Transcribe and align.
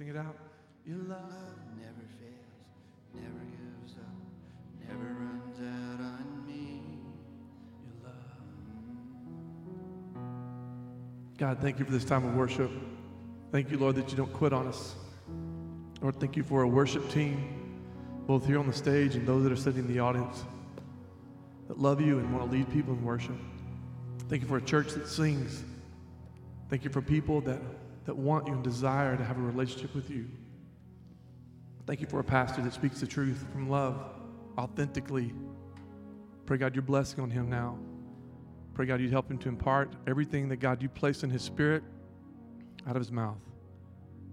Sing 0.00 0.08
it 0.08 0.16
out. 0.16 0.34
Your 0.86 0.96
love. 0.96 1.20
never 1.76 2.06
fails, 2.18 2.32
never 3.12 3.44
gives 3.50 3.98
up, 3.98 4.16
never 4.88 5.04
runs 5.12 5.58
out 5.58 6.00
on 6.00 6.46
me. 6.46 6.80
Your 7.84 7.96
love. 8.02 8.40
God, 11.36 11.58
thank 11.60 11.78
you 11.78 11.84
for 11.84 11.92
this 11.92 12.06
time 12.06 12.24
of 12.24 12.34
worship. 12.34 12.70
Thank 13.52 13.70
you, 13.70 13.76
Lord, 13.76 13.94
that 13.96 14.10
you 14.10 14.16
don't 14.16 14.32
quit 14.32 14.54
on 14.54 14.68
us. 14.68 14.94
Lord, 16.00 16.18
thank 16.18 16.34
you 16.34 16.44
for 16.44 16.62
a 16.62 16.66
worship 16.66 17.10
team, 17.10 17.84
both 18.26 18.46
here 18.46 18.58
on 18.58 18.66
the 18.66 18.72
stage 18.72 19.16
and 19.16 19.28
those 19.28 19.42
that 19.42 19.52
are 19.52 19.56
sitting 19.56 19.80
in 19.80 19.92
the 19.92 20.00
audience, 20.00 20.44
that 21.68 21.78
love 21.78 22.00
you 22.00 22.20
and 22.20 22.32
want 22.32 22.50
to 22.50 22.56
lead 22.56 22.72
people 22.72 22.94
in 22.94 23.04
worship. 23.04 23.36
Thank 24.30 24.40
you 24.40 24.48
for 24.48 24.56
a 24.56 24.62
church 24.62 24.92
that 24.92 25.08
sings. 25.08 25.62
Thank 26.70 26.84
you 26.84 26.90
for 26.90 27.02
people 27.02 27.42
that, 27.42 27.60
that 28.10 28.16
want 28.16 28.48
you 28.48 28.54
and 28.54 28.64
desire 28.64 29.16
to 29.16 29.22
have 29.22 29.38
a 29.38 29.40
relationship 29.40 29.94
with 29.94 30.10
you. 30.10 30.26
Thank 31.86 32.00
you 32.00 32.08
for 32.08 32.18
a 32.18 32.24
pastor 32.24 32.60
that 32.60 32.72
speaks 32.72 32.98
the 32.98 33.06
truth 33.06 33.46
from 33.52 33.70
love, 33.70 34.02
authentically. 34.58 35.32
Pray, 36.44 36.56
God, 36.56 36.74
your 36.74 36.82
blessing 36.82 37.20
on 37.20 37.30
him 37.30 37.48
now. 37.48 37.78
Pray, 38.74 38.86
God, 38.86 39.00
you'd 39.00 39.12
help 39.12 39.30
him 39.30 39.38
to 39.38 39.48
impart 39.48 39.92
everything 40.08 40.48
that, 40.48 40.56
God, 40.56 40.82
you 40.82 40.88
placed 40.88 41.22
in 41.22 41.30
his 41.30 41.42
spirit 41.42 41.84
out 42.84 42.96
of 42.96 43.00
his 43.00 43.12
mouth. 43.12 43.38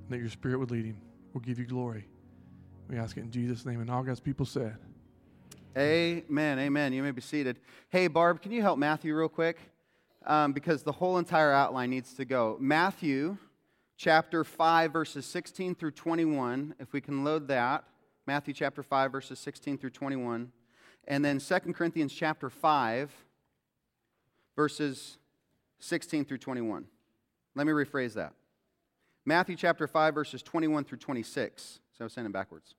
And 0.06 0.10
that 0.10 0.18
your 0.18 0.32
spirit 0.32 0.58
would 0.58 0.72
lead 0.72 0.86
him. 0.86 0.98
We'll 1.36 1.42
give 1.42 1.60
you 1.60 1.66
glory. 1.68 2.08
We 2.90 2.98
ask 2.98 3.16
it 3.16 3.20
in 3.20 3.30
Jesus' 3.30 3.64
name. 3.64 3.80
And 3.80 3.92
all 3.92 4.02
God's 4.02 4.22
people 4.22 4.48
said, 4.48 4.76
Amen. 5.78 6.58
Amen. 6.58 6.94
You 6.94 7.04
may 7.04 7.12
be 7.12 7.22
seated. 7.22 7.60
Hey, 7.90 8.08
Barb, 8.08 8.42
can 8.42 8.52
you 8.52 8.64
help 8.64 8.80
Matthew 8.80 9.16
real 9.16 9.30
quick? 9.30 9.60
Um, 10.26 10.52
because 10.52 10.82
the 10.82 10.94
whole 10.94 11.20
entire 11.20 11.52
outline 11.52 11.92
needs 11.92 12.16
to 12.16 12.26
go. 12.26 12.58
Matthew 12.60 13.38
chapter 13.98 14.44
5, 14.44 14.94
verses 14.94 15.26
16 15.26 15.76
through 15.76 15.92
21, 15.92 16.76
if 16.80 16.94
we 16.94 17.02
can 17.02 17.24
load 17.24 17.48
that. 17.48 17.84
Matthew 18.26 18.54
chapter 18.54 18.84
5, 18.84 19.12
verses 19.12 19.40
16 19.40 19.78
through 19.78 19.90
21. 19.90 20.52
And 21.08 21.26
then 21.26 21.40
2 21.40 21.60
Corinthians 21.74 22.14
chapter 22.14 22.50
5, 22.50 23.12
verses 24.56 25.18
16 25.80 26.26
through 26.26 26.38
21. 26.38 26.86
Let 27.56 27.66
me 27.66 27.74
rephrase 27.74 28.14
that. 28.14 28.34
Matthew 29.26 29.56
chapter 29.56 29.88
5, 29.88 30.14
verses 30.14 30.44
21 30.44 30.84
through 30.84 31.00
26. 31.00 31.80
So 31.98 32.04
I 32.04 32.04
was 32.04 32.14
saying 32.14 32.28
it 32.28 32.34
backwards. 32.34 32.76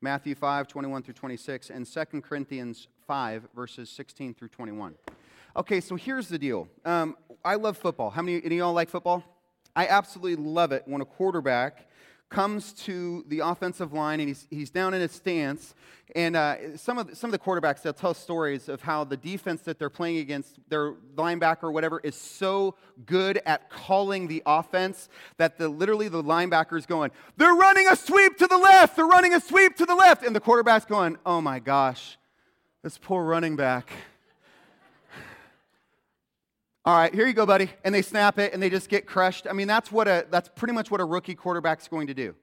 Matthew 0.00 0.34
5, 0.34 0.68
21 0.68 1.02
through 1.02 1.14
26, 1.14 1.70
and 1.70 1.86
2 1.86 2.20
Corinthians 2.20 2.88
5, 3.06 3.48
verses 3.54 3.88
16 3.88 4.34
through 4.34 4.48
21. 4.48 4.94
Okay, 5.54 5.80
so 5.80 5.96
here's 5.96 6.28
the 6.28 6.38
deal. 6.38 6.66
Um, 6.84 7.14
I 7.44 7.56
love 7.56 7.76
football. 7.76 8.08
How 8.08 8.22
many, 8.22 8.38
any 8.38 8.56
of 8.56 8.58
y'all 8.60 8.72
like 8.72 8.88
football? 8.88 9.22
I 9.76 9.86
absolutely 9.86 10.42
love 10.42 10.72
it 10.72 10.84
when 10.86 11.02
a 11.02 11.04
quarterback 11.04 11.88
comes 12.30 12.72
to 12.72 13.22
the 13.28 13.40
offensive 13.40 13.92
line 13.92 14.18
and 14.18 14.28
he's, 14.28 14.46
he's 14.48 14.70
down 14.70 14.94
in 14.94 15.02
his 15.02 15.12
stance. 15.12 15.74
And 16.14 16.36
uh, 16.36 16.78
some, 16.78 16.96
of 16.96 17.08
the, 17.08 17.16
some 17.16 17.28
of 17.28 17.32
the 17.32 17.38
quarterbacks, 17.38 17.82
they'll 17.82 17.92
tell 17.92 18.14
stories 18.14 18.70
of 18.70 18.80
how 18.80 19.04
the 19.04 19.18
defense 19.18 19.60
that 19.62 19.78
they're 19.78 19.90
playing 19.90 20.18
against, 20.18 20.58
their 20.70 20.92
linebacker 21.16 21.64
or 21.64 21.72
whatever, 21.72 22.00
is 22.00 22.16
so 22.16 22.74
good 23.04 23.42
at 23.44 23.68
calling 23.68 24.28
the 24.28 24.42
offense 24.46 25.10
that 25.36 25.58
the, 25.58 25.68
literally 25.68 26.08
the 26.08 26.22
linebacker 26.22 26.78
is 26.78 26.86
going, 26.86 27.10
they're 27.36 27.54
running 27.54 27.86
a 27.90 27.96
sweep 27.96 28.38
to 28.38 28.46
the 28.46 28.56
left, 28.56 28.96
they're 28.96 29.04
running 29.04 29.34
a 29.34 29.40
sweep 29.40 29.76
to 29.76 29.84
the 29.84 29.94
left. 29.94 30.24
And 30.24 30.34
the 30.34 30.40
quarterback's 30.40 30.86
going, 30.86 31.18
oh 31.26 31.42
my 31.42 31.58
gosh, 31.58 32.16
this 32.82 32.96
poor 32.96 33.22
running 33.24 33.56
back. 33.56 33.90
All 36.84 36.96
right, 36.96 37.14
here 37.14 37.28
you 37.28 37.32
go, 37.32 37.46
buddy. 37.46 37.70
And 37.84 37.94
they 37.94 38.02
snap 38.02 38.40
it 38.40 38.52
and 38.52 38.60
they 38.60 38.68
just 38.68 38.88
get 38.88 39.06
crushed. 39.06 39.46
I 39.48 39.52
mean, 39.52 39.68
that's 39.68 39.92
what 39.92 40.08
a 40.08 40.26
that's 40.30 40.48
pretty 40.48 40.74
much 40.74 40.90
what 40.90 41.00
a 41.00 41.04
rookie 41.04 41.36
quarterback's 41.36 41.86
going 41.86 42.08
to 42.08 42.14
do. 42.14 42.34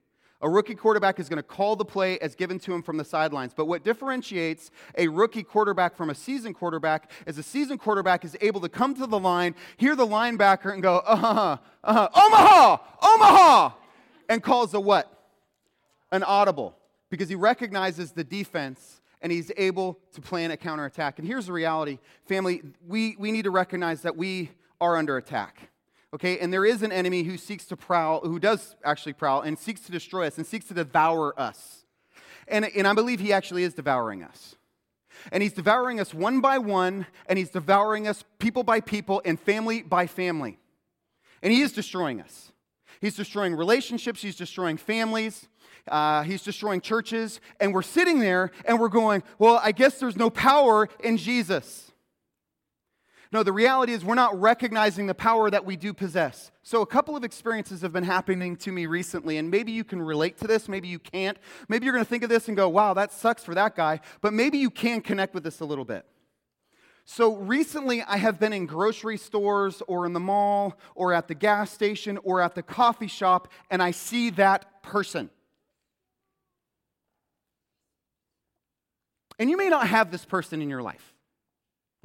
A 0.42 0.50
rookie 0.50 0.76
quarterback 0.76 1.20
is 1.20 1.28
going 1.28 1.38
to 1.38 1.44
call 1.44 1.76
the 1.76 1.84
play 1.84 2.18
as 2.20 2.36
given 2.36 2.58
to 2.60 2.74
him 2.74 2.82
from 2.82 2.96
the 2.96 3.04
sidelines. 3.04 3.54
But 3.54 3.66
what 3.66 3.84
differentiates 3.84 4.72
a 4.98 5.10
rookie 5.10 5.44
quarterback 5.44 5.98
from 5.98 6.10
a 6.10 6.16
seasoned 6.16 6.56
quarterback 6.56 7.12
is 7.28 7.38
a 7.38 7.44
seasoned 7.44 7.82
quarterback 7.82 8.24
is 8.24 8.38
able 8.40 8.62
to 8.62 8.70
come 8.70 8.94
to 8.96 9.06
the 9.06 9.20
line, 9.20 9.56
hear 9.76 9.98
the 9.98 10.08
linebacker, 10.08 10.72
and 10.72 10.82
go, 10.82 11.00
uh 11.06 11.16
huh, 11.18 11.58
uh 11.84 11.94
huh, 11.94 12.10
Omaha, 12.16 12.78
Omaha, 13.02 13.72
and 14.30 14.42
calls 14.42 14.74
a 14.74 14.80
what? 14.80 15.12
An 16.14 16.24
audible. 16.24 16.78
Because 17.10 17.28
he 17.28 17.36
recognizes 17.36 18.14
the 18.14 18.24
defense 18.24 18.99
and 19.22 19.32
he's 19.32 19.52
able 19.58 20.00
to 20.14 20.22
plan 20.22 20.52
a 20.52 20.58
counterattack. 20.58 21.20
And 21.20 21.28
here's 21.28 21.48
the 21.48 21.54
reality 21.54 22.00
family, 22.28 22.62
we, 22.88 23.16
we 23.20 23.32
need 23.32 23.44
to 23.44 23.52
recognize 23.52 24.02
that 24.04 24.16
we 24.16 24.52
are 24.80 24.98
under 24.98 25.18
attack. 25.18 25.70
Okay, 26.14 26.40
and 26.40 26.52
there 26.52 26.66
is 26.66 26.82
an 26.82 26.92
enemy 26.92 27.22
who 27.22 27.38
seeks 27.38 27.66
to 27.66 27.78
prowl, 27.78 28.22
who 28.22 28.40
does 28.40 28.76
actually 28.84 29.14
prowl, 29.14 29.42
and 29.42 29.60
seeks 29.60 29.82
to 29.82 29.92
destroy 29.92 30.26
us 30.26 30.38
and 30.38 30.48
seeks 30.48 30.66
to 30.66 30.74
devour 30.74 31.40
us. 31.40 31.86
And, 32.48 32.66
and 32.66 32.88
I 32.88 32.94
believe 32.94 33.20
he 33.20 33.32
actually 33.32 33.64
is 33.64 33.76
devouring 33.76 34.24
us. 34.24 34.56
And 35.32 35.44
he's 35.44 35.54
devouring 35.54 36.00
us 36.00 36.14
one 36.14 36.42
by 36.42 36.58
one, 36.58 37.06
and 37.28 37.38
he's 37.38 37.52
devouring 37.52 38.08
us 38.08 38.24
people 38.40 38.64
by 38.64 38.80
people 38.80 39.22
and 39.24 39.40
family 39.40 39.84
by 39.84 40.08
family. 40.08 40.58
And 41.44 41.54
he 41.54 41.62
is 41.62 41.74
destroying 41.74 42.22
us. 42.22 42.52
He's 43.02 43.16
destroying 43.16 43.56
relationships, 43.56 44.22
he's 44.22 44.36
destroying 44.36 44.78
families, 44.78 45.48
uh, 45.88 46.24
he's 46.24 46.44
destroying 46.44 46.82
churches, 46.82 47.40
and 47.60 47.74
we're 47.74 47.82
sitting 47.82 48.20
there 48.20 48.52
and 48.66 48.80
we're 48.80 48.90
going, 48.90 49.24
Well, 49.38 49.60
I 49.64 49.72
guess 49.72 50.00
there's 50.00 50.18
no 50.18 50.30
power 50.30 50.90
in 51.02 51.18
Jesus. 51.18 51.90
No, 53.32 53.44
the 53.44 53.54
reality 53.54 53.94
is 53.94 54.04
we're 54.04 54.16
not 54.16 54.40
recognizing 54.40 55.06
the 55.06 55.14
power 55.14 55.52
that 55.52 55.64
we 55.64 55.76
do 55.76 55.94
possess. 55.94 56.52
So, 56.64 56.82
a 56.82 56.86
couple 56.86 57.16
of 57.16 57.24
experiences 57.24 57.82
have 57.82 57.94
been 57.94 58.04
happening 58.04 58.56
to 58.58 58.72
me 58.72 58.88
recently, 58.88 59.38
and 59.38 59.52
maybe 59.52 59.72
you 59.72 59.84
can 59.84 60.02
relate 60.02 60.38
to 60.40 60.48
this, 60.48 60.68
maybe 60.68 60.88
you 60.88 60.98
can't. 60.98 61.38
Maybe 61.68 61.86
you're 61.86 61.94
going 61.94 62.04
to 62.04 62.10
think 62.10 62.24
of 62.24 62.30
this 62.30 62.48
and 62.48 62.58
go, 62.58 62.68
wow, 62.68 62.96
that 62.96 63.12
sucks 63.12 63.44
for 63.44 63.54
that 63.54 63.76
guy, 63.76 64.00
but 64.22 64.34
maybe 64.34 64.58
you 64.58 64.72
can 64.72 65.02
connect 65.02 65.36
with 65.36 65.44
this 65.44 65.60
a 65.60 65.66
little 65.66 65.86
bit. 65.86 66.06
So, 67.12 67.38
recently 67.38 68.04
I 68.04 68.18
have 68.18 68.40
been 68.40 68.54
in 68.54 68.68
grocery 68.68 69.18
stores 69.18 69.82
or 69.88 70.06
in 70.06 70.14
the 70.14 70.20
mall 70.20 70.78
or 70.94 71.12
at 71.12 71.28
the 71.28 71.34
gas 71.34 71.72
station 71.72 72.20
or 72.20 72.40
at 72.40 72.54
the 72.54 72.62
coffee 72.62 73.08
shop, 73.08 73.48
and 73.72 73.82
I 73.82 73.90
see 73.90 74.30
that 74.30 74.84
person. 74.84 75.32
And 79.40 79.50
you 79.50 79.58
may 79.58 79.70
not 79.70 79.88
have 79.88 80.12
this 80.12 80.24
person 80.24 80.62
in 80.62 80.70
your 80.70 80.84
life. 80.84 81.16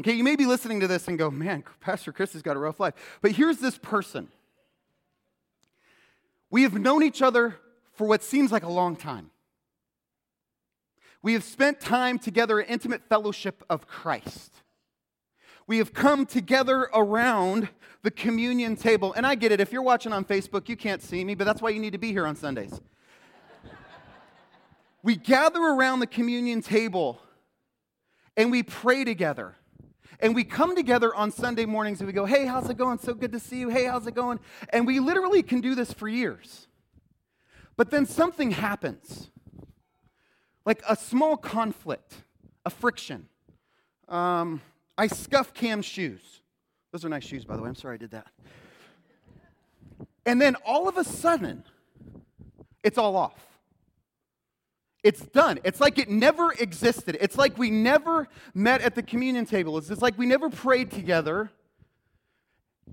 Okay, 0.00 0.14
you 0.14 0.24
may 0.24 0.36
be 0.36 0.46
listening 0.46 0.80
to 0.80 0.86
this 0.86 1.06
and 1.06 1.18
go, 1.18 1.30
man, 1.30 1.64
Pastor 1.80 2.10
Chris 2.10 2.32
has 2.32 2.40
got 2.40 2.56
a 2.56 2.58
rough 2.58 2.80
life. 2.80 2.94
But 3.20 3.32
here's 3.32 3.58
this 3.58 3.76
person. 3.76 4.28
We 6.50 6.62
have 6.62 6.72
known 6.72 7.02
each 7.02 7.20
other 7.20 7.56
for 7.92 8.06
what 8.06 8.22
seems 8.22 8.50
like 8.50 8.62
a 8.62 8.70
long 8.70 8.96
time. 8.96 9.30
We 11.20 11.34
have 11.34 11.44
spent 11.44 11.78
time 11.78 12.18
together 12.18 12.58
in 12.58 12.68
intimate 12.70 13.02
fellowship 13.06 13.62
of 13.68 13.86
Christ. 13.86 14.62
We 15.66 15.78
have 15.78 15.92
come 15.92 16.26
together 16.26 16.88
around 16.92 17.68
the 18.02 18.10
communion 18.10 18.76
table. 18.76 19.14
And 19.14 19.26
I 19.26 19.34
get 19.34 19.50
it, 19.50 19.60
if 19.60 19.72
you're 19.72 19.82
watching 19.82 20.12
on 20.12 20.24
Facebook, 20.24 20.68
you 20.68 20.76
can't 20.76 21.02
see 21.02 21.24
me, 21.24 21.34
but 21.34 21.44
that's 21.44 21.62
why 21.62 21.70
you 21.70 21.80
need 21.80 21.92
to 21.92 21.98
be 21.98 22.12
here 22.12 22.26
on 22.26 22.36
Sundays. 22.36 22.80
we 25.02 25.16
gather 25.16 25.60
around 25.60 26.00
the 26.00 26.06
communion 26.06 26.60
table 26.60 27.20
and 28.36 28.50
we 28.50 28.62
pray 28.62 29.04
together. 29.04 29.56
And 30.20 30.34
we 30.34 30.44
come 30.44 30.76
together 30.76 31.14
on 31.14 31.30
Sunday 31.30 31.64
mornings 31.64 32.00
and 32.00 32.06
we 32.06 32.12
go, 32.12 32.24
hey, 32.24 32.46
how's 32.46 32.68
it 32.68 32.76
going? 32.76 32.98
So 32.98 33.14
good 33.14 33.32
to 33.32 33.40
see 33.40 33.58
you. 33.58 33.68
Hey, 33.68 33.84
how's 33.84 34.06
it 34.06 34.14
going? 34.14 34.40
And 34.68 34.86
we 34.86 35.00
literally 35.00 35.42
can 35.42 35.60
do 35.60 35.74
this 35.74 35.92
for 35.92 36.06
years. 36.06 36.68
But 37.76 37.90
then 37.90 38.06
something 38.06 38.52
happens 38.52 39.30
like 40.64 40.82
a 40.88 40.96
small 40.96 41.36
conflict, 41.36 42.14
a 42.64 42.70
friction. 42.70 43.28
Um, 44.08 44.60
I 44.96 45.06
scuff 45.08 45.52
Cam's 45.54 45.84
shoes. 45.84 46.40
Those 46.92 47.04
are 47.04 47.08
nice 47.08 47.24
shoes, 47.24 47.44
by 47.44 47.56
the 47.56 47.62
way. 47.62 47.68
I'm 47.68 47.74
sorry 47.74 47.94
I 47.94 47.98
did 47.98 48.12
that. 48.12 48.28
And 50.26 50.40
then 50.40 50.56
all 50.64 50.88
of 50.88 50.96
a 50.96 51.04
sudden, 51.04 51.64
it's 52.82 52.98
all 52.98 53.16
off. 53.16 53.34
It's 55.02 55.20
done. 55.20 55.58
It's 55.64 55.80
like 55.80 55.98
it 55.98 56.08
never 56.08 56.52
existed. 56.52 57.18
It's 57.20 57.36
like 57.36 57.58
we 57.58 57.70
never 57.70 58.26
met 58.54 58.80
at 58.80 58.94
the 58.94 59.02
communion 59.02 59.44
table. 59.44 59.76
It's, 59.76 59.90
like 60.00 60.16
we 60.16 60.24
never 60.24 60.48
prayed 60.48 60.90
together. 60.90 61.50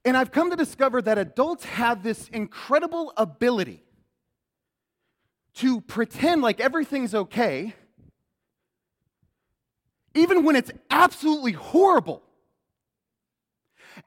And 0.04 0.18
I've 0.18 0.32
come 0.32 0.50
to 0.50 0.58
discover 0.58 1.02
that 1.04 1.18
adults 1.18 1.64
have 1.66 2.04
this 2.04 2.28
incredible 2.30 3.14
ability 3.16 3.84
to 5.56 5.80
pretend 5.82 6.42
like 6.42 6.60
everything's 6.60 7.16
okay, 7.16 7.76
even 10.14 10.44
when 10.44 10.56
it's 10.56 10.72
absolutely 10.90 11.54
horrible. 11.54 12.22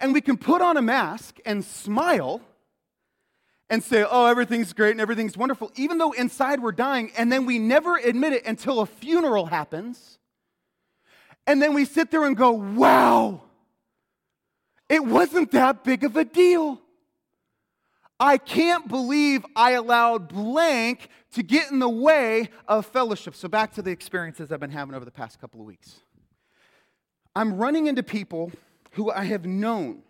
And 0.01 0.13
we 0.13 0.21
can 0.21 0.37
put 0.37 0.63
on 0.63 0.77
a 0.77 0.83
mask 0.83 1.39
and 1.45 1.65
smile 1.65 2.41
and 3.71 3.83
say, 3.83 4.05
oh, 4.09 4.27
everything's 4.27 4.73
great 4.73 4.93
and 4.93 5.01
everything's 5.01 5.37
wonderful, 5.37 5.73
even 5.77 5.99
though 5.99 6.13
inside 6.13 6.61
we're 6.61 6.73
dying, 6.73 7.11
and 7.17 7.33
then 7.33 7.47
we 7.47 7.59
never 7.59 7.97
admit 7.97 8.33
it 8.33 8.47
until 8.47 8.81
a 8.81 8.87
funeral 8.87 9.47
happens. 9.47 10.19
And 11.47 11.61
then 11.61 11.75
we 11.75 11.85
sit 11.85 12.11
there 12.11 12.25
and 12.25 12.37
go, 12.37 12.53
wow, 12.53 13.43
it 14.89 15.05
wasn't 15.05 15.51
that 15.53 15.85
big 15.85 16.05
of 16.05 16.17
a 16.17 16.25
deal. 16.25 16.81
I 18.21 18.39
can't 18.39 18.89
believe 18.89 19.45
I 19.57 19.73
allowed 19.73 20.29
blank 20.29 21.09
to 21.33 21.43
get 21.43 21.71
in 21.71 21.81
the 21.81 21.89
way 21.89 22.49
of 22.69 22.87
fellowship. 22.87 23.35
So, 23.35 23.49
back 23.49 23.75
to 23.75 23.83
the 23.83 23.91
experiences 23.91 24.53
I've 24.53 24.61
been 24.61 24.71
having 24.71 24.95
over 24.95 25.05
the 25.05 25.11
past 25.11 25.41
couple 25.41 25.61
of 25.61 25.67
weeks. 25.67 26.01
I'm 27.35 27.57
running 27.57 27.89
into 27.89 28.03
people 28.03 28.53
who 28.93 29.11
I 29.11 29.25
have 29.25 29.45
known 29.45 30.03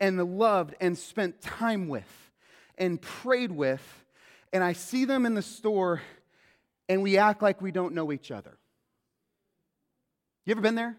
and 0.00 0.38
loved 0.38 0.74
and 0.80 0.98
spent 0.98 1.40
time 1.40 1.88
with 1.88 2.30
and 2.76 3.00
prayed 3.00 3.52
with, 3.52 4.04
and 4.52 4.64
I 4.64 4.72
see 4.72 5.04
them 5.04 5.24
in 5.24 5.34
the 5.34 5.42
store 5.42 6.02
and 6.88 7.02
we 7.02 7.18
act 7.18 7.42
like 7.42 7.60
we 7.60 7.70
don't 7.70 7.94
know 7.94 8.12
each 8.12 8.30
other. 8.30 8.56
You 10.46 10.52
ever 10.52 10.60
been 10.60 10.74
there? 10.74 10.96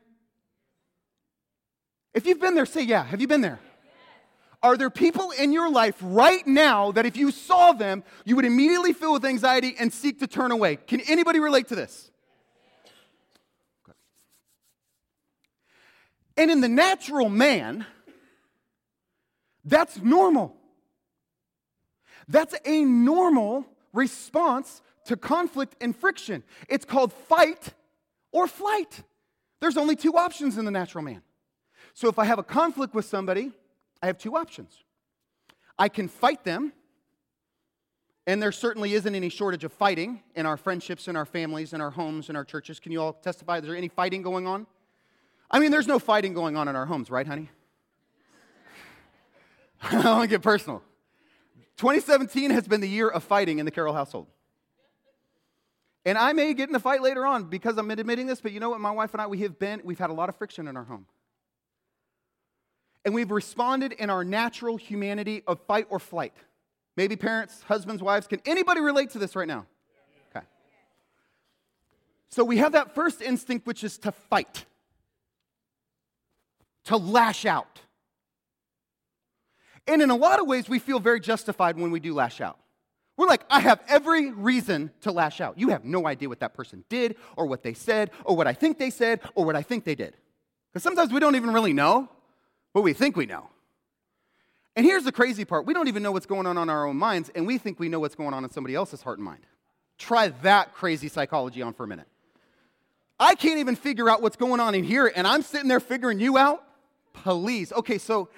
If 2.14 2.26
you've 2.26 2.40
been 2.40 2.56
there, 2.56 2.66
say 2.66 2.84
yeah. 2.84 3.04
Have 3.04 3.22
you 3.22 3.28
been 3.28 3.42
there? 3.42 3.60
Are 4.62 4.76
there 4.76 4.90
people 4.90 5.32
in 5.32 5.54
your 5.54 5.70
life 5.70 5.96
right 6.02 6.46
now 6.46 6.92
that 6.92 7.06
if 7.06 7.16
you 7.16 7.32
saw 7.32 7.72
them, 7.72 8.04
you 8.26 8.36
would 8.36 8.46
immediately 8.46 8.92
feel 8.92 9.14
with 9.14 9.24
anxiety 9.24 9.76
and 9.80 9.92
seek 9.92 10.20
to 10.20 10.28
turn 10.28 10.52
away? 10.52 10.76
Can 10.76 11.00
anybody 11.02 11.40
relate 11.40 11.70
to 11.70 11.76
this? 11.76 12.12
And 16.36 16.52
in 16.52 16.62
the 16.62 16.70
natural 16.70 17.30
man, 17.30 17.86
that's 19.64 20.02
normal. 20.02 20.56
That's 22.28 22.56
a 22.66 22.84
normal 22.84 23.66
response 23.94 24.82
to 25.06 25.18
conflict 25.18 25.76
and 25.82 25.96
friction. 25.96 26.44
It's 26.70 26.86
called 26.86 27.12
fight 27.12 27.74
or 28.32 28.48
flight. 28.48 29.04
There's 29.60 29.78
only 29.78 29.96
two 29.96 30.16
options 30.16 30.58
in 30.58 30.66
the 30.66 30.72
natural 30.72 31.04
man. 31.04 31.22
So 31.94 32.08
if 32.08 32.20
I 32.20 32.26
have 32.26 32.40
a 32.40 32.44
conflict 32.44 32.94
with 32.94 33.06
somebody, 33.06 33.52
I 34.02 34.08
have 34.08 34.18
two 34.18 34.36
options. 34.36 34.84
I 35.78 35.90
can 35.90 36.08
fight 36.08 36.44
them, 36.44 36.74
and 38.28 38.42
there 38.42 38.52
certainly 38.52 38.94
isn't 38.94 39.16
any 39.16 39.30
shortage 39.30 39.64
of 39.64 39.74
fighting 39.74 40.22
in 40.36 40.46
our 40.46 40.58
friendships, 40.58 41.08
in 41.08 41.16
our 41.16 41.26
families, 41.26 41.74
in 41.74 41.82
our 41.82 41.92
homes, 41.92 42.30
in 42.30 42.36
our 42.36 42.46
churches. 42.46 42.80
Can 42.80 42.92
you 42.92 43.02
all 43.02 43.14
testify? 43.14 43.58
Is 43.58 43.64
there 43.64 43.76
any 43.76 43.88
fighting 43.88 44.22
going 44.22 44.46
on? 44.46 44.68
I 45.52 45.60
mean, 45.60 45.72
there's 45.72 45.88
no 45.88 46.00
fighting 46.00 46.34
going 46.34 46.56
on 46.56 46.68
in 46.68 46.76
our 46.76 46.86
homes, 46.86 47.10
right, 47.10 47.26
honey? 47.26 47.50
I 49.82 49.92
don't 49.92 50.06
want 50.06 50.22
to 50.24 50.28
get 50.28 50.42
personal. 50.42 50.84
2017 51.78 52.52
has 52.52 52.68
been 52.68 52.82
the 52.82 52.90
year 52.90 53.08
of 53.08 53.24
fighting 53.24 53.60
in 53.60 53.66
the 53.66 53.72
Carroll 53.72 53.94
household. 53.94 54.28
And 56.06 56.18
I 56.18 56.34
may 56.34 56.54
get 56.54 56.70
in 56.70 56.76
a 56.76 56.80
fight 56.80 57.02
later 57.02 57.26
on 57.26 57.46
because 57.46 57.78
I'm 57.78 57.90
admitting 57.92 58.28
this, 58.28 58.42
but 58.42 58.52
you 58.52 58.60
know 58.60 58.70
what? 58.70 58.80
My 58.80 58.92
wife 58.92 59.14
and 59.14 59.22
I, 59.22 59.28
we 59.28 59.40
have 59.40 59.60
been, 59.60 59.82
we've 59.84 60.00
had 60.00 60.10
a 60.10 60.14
lot 60.14 60.30
of 60.30 60.36
friction 60.36 60.68
in 60.68 60.76
our 60.78 60.84
home. 60.84 61.06
And 63.06 63.14
we've 63.14 63.32
responded 63.32 63.94
in 63.94 64.10
our 64.10 64.24
natural 64.24 64.78
humanity 64.78 65.44
of 65.48 65.60
fight 65.62 65.88
or 65.90 66.00
flight. 66.00 66.34
Maybe 66.98 67.16
parents, 67.16 67.64
husbands, 67.64 68.04
wives, 68.04 68.28
can 68.28 68.42
anybody 68.46 68.82
relate 68.82 69.12
to 69.12 69.20
this 69.20 69.36
right 69.36 69.48
now? 69.48 69.66
Okay. 70.36 70.46
So 72.30 72.44
we 72.44 72.58
have 72.58 72.74
that 72.74 72.94
first 72.94 73.22
instinct, 73.22 73.66
which 73.66 73.84
is 73.84 73.98
to 74.00 74.12
fight, 74.12 74.66
to 76.86 76.98
lash 76.98 77.46
out. 77.46 77.80
And 79.88 80.02
in 80.02 80.10
a 80.10 80.16
lot 80.16 80.40
of 80.40 80.48
ways, 80.48 80.68
we 80.68 80.78
feel 80.78 81.00
very 81.00 81.20
justified 81.20 81.78
when 81.78 81.90
we 81.92 82.00
do 82.00 82.14
lash 82.14 82.42
out. 82.42 82.60
We're 83.16 83.28
like, 83.28 83.44
I 83.50 83.60
have 83.62 83.82
every 83.88 84.32
reason 84.32 84.92
to 85.02 85.12
lash 85.12 85.42
out. 85.42 85.58
You 85.58 85.70
have 85.70 85.84
no 85.84 86.06
idea 86.06 86.30
what 86.30 86.42
that 86.42 86.54
person 86.54 86.84
did, 86.90 87.16
or 87.36 87.46
what 87.48 87.64
they 87.64 87.74
said, 87.74 88.12
or 88.24 88.36
what 88.36 88.46
I 88.46 88.54
think 88.54 88.78
they 88.78 88.90
said, 88.90 89.22
or 89.36 89.46
what 89.46 89.56
I 89.56 89.62
think 89.62 89.84
they 89.84 89.96
did. 89.96 90.16
Because 90.72 90.84
sometimes 90.84 91.12
we 91.12 91.20
don't 91.20 91.36
even 91.36 91.52
really 91.52 91.74
know, 91.74 92.10
but 92.74 92.82
we 92.82 92.94
think 92.94 93.16
we 93.16 93.26
know. 93.26 93.50
And 94.76 94.86
here's 94.86 95.04
the 95.04 95.12
crazy 95.12 95.46
part 95.46 95.66
we 95.66 95.74
don't 95.74 95.88
even 95.88 96.04
know 96.04 96.12
what's 96.12 96.26
going 96.26 96.46
on 96.46 96.58
in 96.58 96.70
our 96.70 96.86
own 96.86 96.98
minds, 96.98 97.30
and 97.36 97.46
we 97.46 97.58
think 97.58 97.80
we 97.80 97.90
know 97.90 98.00
what's 98.00 98.16
going 98.16 98.34
on 98.34 98.44
in 98.44 98.52
somebody 98.52 98.76
else's 98.76 99.02
heart 99.02 99.18
and 99.18 99.26
mind. 99.26 99.46
Try 99.98 100.30
that 100.44 100.74
crazy 100.74 101.10
psychology 101.10 101.62
on 101.62 101.74
for 101.74 101.84
a 101.84 101.88
minute. 101.88 102.08
I 103.20 103.36
can't 103.36 103.60
even 103.60 103.76
figure 103.76 104.10
out 104.10 104.22
what's 104.22 104.38
going 104.38 104.62
on 104.62 104.76
in 104.76 104.84
here, 104.84 105.12
and 105.14 105.28
I'm 105.28 105.42
sitting 105.42 105.68
there 105.68 105.82
figuring 105.82 106.20
you 106.20 106.38
out? 106.38 106.64
Please. 107.12 107.74
Okay, 107.74 107.98
so 107.98 108.30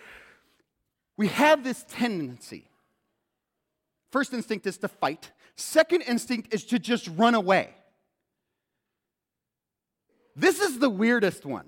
we 1.18 1.28
have 1.28 1.64
this 1.64 1.86
tendency 1.88 2.66
First 4.12 4.34
instinct 4.34 4.68
is 4.68 4.78
to 4.80 4.88
fight, 4.88 5.32
second 5.56 6.02
instinct 6.02 6.54
is 6.54 6.66
to 6.66 6.80
just 6.80 7.10
run 7.16 7.34
away. 7.34 7.74
This 10.36 10.60
is 10.60 10.80
the 10.80 10.90
weirdest 10.90 11.46
one. 11.46 11.68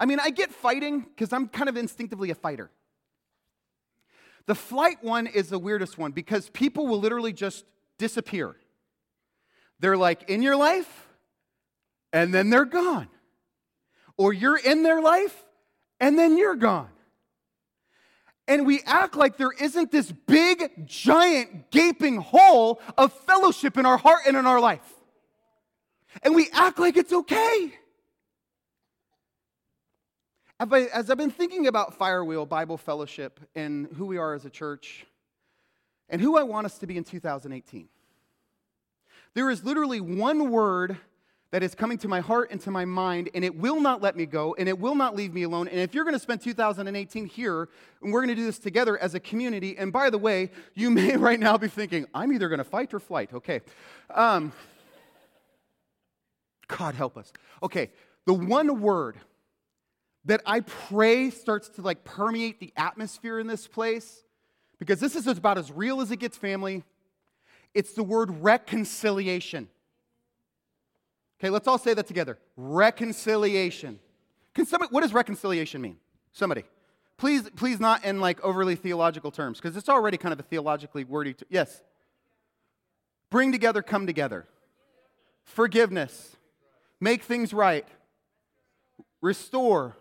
I 0.00 0.06
mean, 0.06 0.18
I 0.18 0.30
get 0.30 0.50
fighting 0.50 1.00
because 1.00 1.32
I'm 1.32 1.46
kind 1.46 1.68
of 1.68 1.76
instinctively 1.76 2.30
a 2.30 2.34
fighter. 2.34 2.72
The 4.46 4.56
flight 4.56 5.04
one 5.04 5.28
is 5.28 5.50
the 5.50 5.58
weirdest 5.58 5.98
one 5.98 6.10
because 6.10 6.50
people 6.50 6.88
will 6.88 6.98
literally 6.98 7.32
just 7.32 7.64
disappear. 7.98 8.56
They're 9.78 9.96
like 9.96 10.28
in 10.28 10.42
your 10.42 10.56
life 10.56 11.06
and 12.12 12.34
then 12.34 12.50
they're 12.50 12.64
gone. 12.64 13.08
Or 14.16 14.32
you're 14.32 14.58
in 14.58 14.82
their 14.82 15.00
life 15.00 15.44
and 16.00 16.18
then 16.18 16.36
you're 16.36 16.56
gone 16.56 16.90
and 18.50 18.66
we 18.66 18.82
act 18.84 19.14
like 19.14 19.36
there 19.36 19.52
isn't 19.52 19.92
this 19.92 20.10
big, 20.10 20.84
giant, 20.84 21.70
gaping 21.70 22.16
hole 22.16 22.80
of 22.98 23.12
fellowship 23.12 23.78
in 23.78 23.86
our 23.86 23.96
heart 23.96 24.22
and 24.26 24.36
in 24.36 24.44
our 24.44 24.58
life. 24.58 24.92
And 26.24 26.34
we 26.34 26.48
act 26.52 26.80
like 26.80 26.96
it's 26.96 27.12
okay. 27.12 27.72
As 30.60 31.08
I've 31.08 31.16
been 31.16 31.30
thinking 31.30 31.68
about 31.68 31.98
Firewheel 31.98 32.46
Bible 32.46 32.76
Fellowship 32.76 33.40
and 33.54 33.88
who 33.96 34.04
we 34.04 34.18
are 34.18 34.34
as 34.34 34.44
a 34.44 34.50
church 34.50 35.06
and 36.10 36.20
who 36.20 36.36
I 36.36 36.42
want 36.42 36.66
us 36.66 36.76
to 36.80 36.86
be 36.86 36.98
in 36.98 37.04
2018, 37.04 37.88
there 39.32 39.48
is 39.48 39.64
literally 39.64 40.02
one 40.02 40.50
word 40.50 40.98
that 41.50 41.62
is 41.62 41.74
coming 41.74 41.96
to 41.96 42.08
my 42.08 42.20
heart 42.20 42.50
and 42.50 42.60
to 42.60 42.70
my 42.70 42.84
mind, 42.84 43.30
and 43.34 43.42
it 43.42 43.56
will 43.56 43.80
not 43.80 44.02
let 44.02 44.16
me 44.16 44.26
go, 44.26 44.54
and 44.58 44.68
it 44.68 44.78
will 44.78 44.94
not 44.94 45.16
leave 45.16 45.32
me 45.32 45.44
alone. 45.44 45.66
And 45.66 45.80
if 45.80 45.94
you're 45.94 46.04
going 46.04 46.14
to 46.14 46.20
spend 46.20 46.42
2018 46.42 47.24
here, 47.24 47.70
and 48.02 48.12
we're 48.12 48.20
going 48.20 48.28
to 48.28 48.34
do 48.34 48.44
this 48.44 48.58
together 48.58 48.98
as 48.98 49.14
a 49.14 49.20
community, 49.20 49.78
and 49.78 49.90
by 49.90 50.10
the 50.10 50.18
way, 50.18 50.50
you 50.74 50.90
may 50.90 51.16
right 51.16 51.40
now 51.40 51.56
be 51.56 51.68
thinking, 51.68 52.04
I'm 52.12 52.34
either 52.34 52.50
going 52.50 52.58
to 52.58 52.64
fight 52.64 52.92
or 52.92 53.00
flight. 53.00 53.32
Okay. 53.32 53.62
Um, 54.14 54.52
God 56.68 56.94
help 56.94 57.16
us. 57.16 57.32
Okay, 57.62 57.90
the 58.26 58.34
one 58.34 58.82
word 58.82 59.16
that 60.26 60.42
I 60.44 60.60
pray 60.60 61.30
starts 61.30 61.68
to 61.70 61.82
like 61.82 62.04
permeate 62.04 62.60
the 62.60 62.72
atmosphere 62.76 63.38
in 63.38 63.46
this 63.46 63.66
place, 63.66 64.22
because 64.78 65.00
this 65.00 65.16
is 65.16 65.26
about 65.26 65.58
as 65.58 65.70
real 65.70 66.00
as 66.00 66.10
it 66.10 66.18
gets, 66.18 66.36
family. 66.36 66.84
It's 67.74 67.92
the 67.92 68.02
word 68.02 68.42
reconciliation. 68.42 69.68
Okay, 71.38 71.48
let's 71.48 71.66
all 71.66 71.78
say 71.78 71.94
that 71.94 72.06
together. 72.06 72.38
Reconciliation. 72.56 73.98
Can 74.54 74.66
somebody, 74.66 74.92
what 74.92 75.00
does 75.00 75.14
reconciliation 75.14 75.80
mean? 75.80 75.96
Somebody. 76.32 76.64
Please, 77.16 77.48
please 77.56 77.80
not 77.80 78.04
in 78.04 78.20
like 78.20 78.42
overly 78.42 78.74
theological 78.74 79.30
terms, 79.30 79.58
because 79.58 79.76
it's 79.76 79.88
already 79.88 80.16
kind 80.16 80.32
of 80.32 80.40
a 80.40 80.42
theologically 80.42 81.04
wordy. 81.04 81.34
T- 81.34 81.46
yes. 81.48 81.82
Bring 83.30 83.52
together, 83.52 83.80
come 83.82 84.06
together. 84.06 84.46
Forgiveness. 85.44 86.36
Make 87.00 87.22
things 87.22 87.54
right. 87.54 87.86
Restore. 89.22 89.96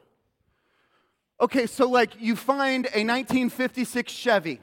Okay, 1.41 1.67
so 1.67 1.87
like 1.87 2.19
you 2.19 2.35
find 2.35 2.85
a 2.87 3.05
1956 3.05 4.11
Chevy, 4.11 4.59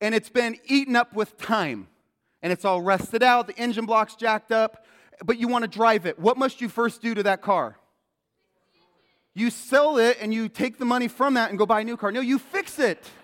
and 0.00 0.14
it's 0.14 0.30
been 0.30 0.56
eaten 0.64 0.96
up 0.96 1.14
with 1.14 1.36
time, 1.36 1.88
and 2.42 2.50
it's 2.50 2.64
all 2.64 2.80
rusted 2.80 3.22
out, 3.22 3.46
the 3.46 3.56
engine 3.58 3.84
block's 3.84 4.14
jacked 4.14 4.52
up, 4.52 4.86
but 5.22 5.38
you 5.38 5.46
want 5.46 5.62
to 5.62 5.68
drive 5.68 6.06
it. 6.06 6.18
What 6.18 6.38
must 6.38 6.62
you 6.62 6.70
first 6.70 7.02
do 7.02 7.14
to 7.14 7.22
that 7.24 7.42
car? 7.42 7.76
You 9.34 9.50
sell 9.50 9.98
it 9.98 10.16
and 10.20 10.32
you 10.32 10.48
take 10.48 10.78
the 10.78 10.84
money 10.84 11.08
from 11.08 11.34
that 11.34 11.50
and 11.50 11.58
go 11.58 11.66
buy 11.66 11.80
a 11.80 11.84
new 11.84 11.96
car. 11.96 12.10
No, 12.10 12.20
you 12.20 12.38
fix 12.38 12.78
it. 12.78 13.02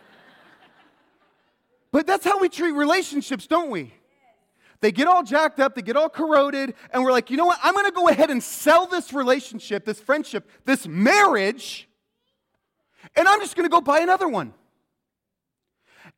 But 1.93 2.07
that's 2.07 2.25
how 2.25 2.39
we 2.39 2.49
treat 2.49 2.71
relationships, 2.71 3.49
don't 3.49 3.69
we? 3.69 3.93
They 4.81 4.93
get 4.93 5.09
all 5.09 5.25
jacked 5.25 5.59
up, 5.59 5.75
they 5.75 5.83
get 5.83 5.97
all 5.97 6.09
corroded, 6.09 6.75
and 6.93 7.03
we're 7.03 7.11
like, 7.11 7.31
you 7.31 7.37
know 7.37 7.47
what? 7.47 7.59
I'm 7.65 7.75
gonna 7.75 7.91
go 7.91 8.07
ahead 8.07 8.31
and 8.31 8.41
sell 8.41 8.87
this 8.87 9.13
relationship, 9.13 9.85
this 9.85 9.99
friendship, 9.99 10.49
this 10.65 10.87
marriage, 10.87 11.89
and 13.17 13.29
I'm 13.29 13.41
just 13.41 13.57
gonna 13.57 13.69
go 13.69 13.81
buy 13.81 14.01
another 14.01 14.29
one. 14.29 14.55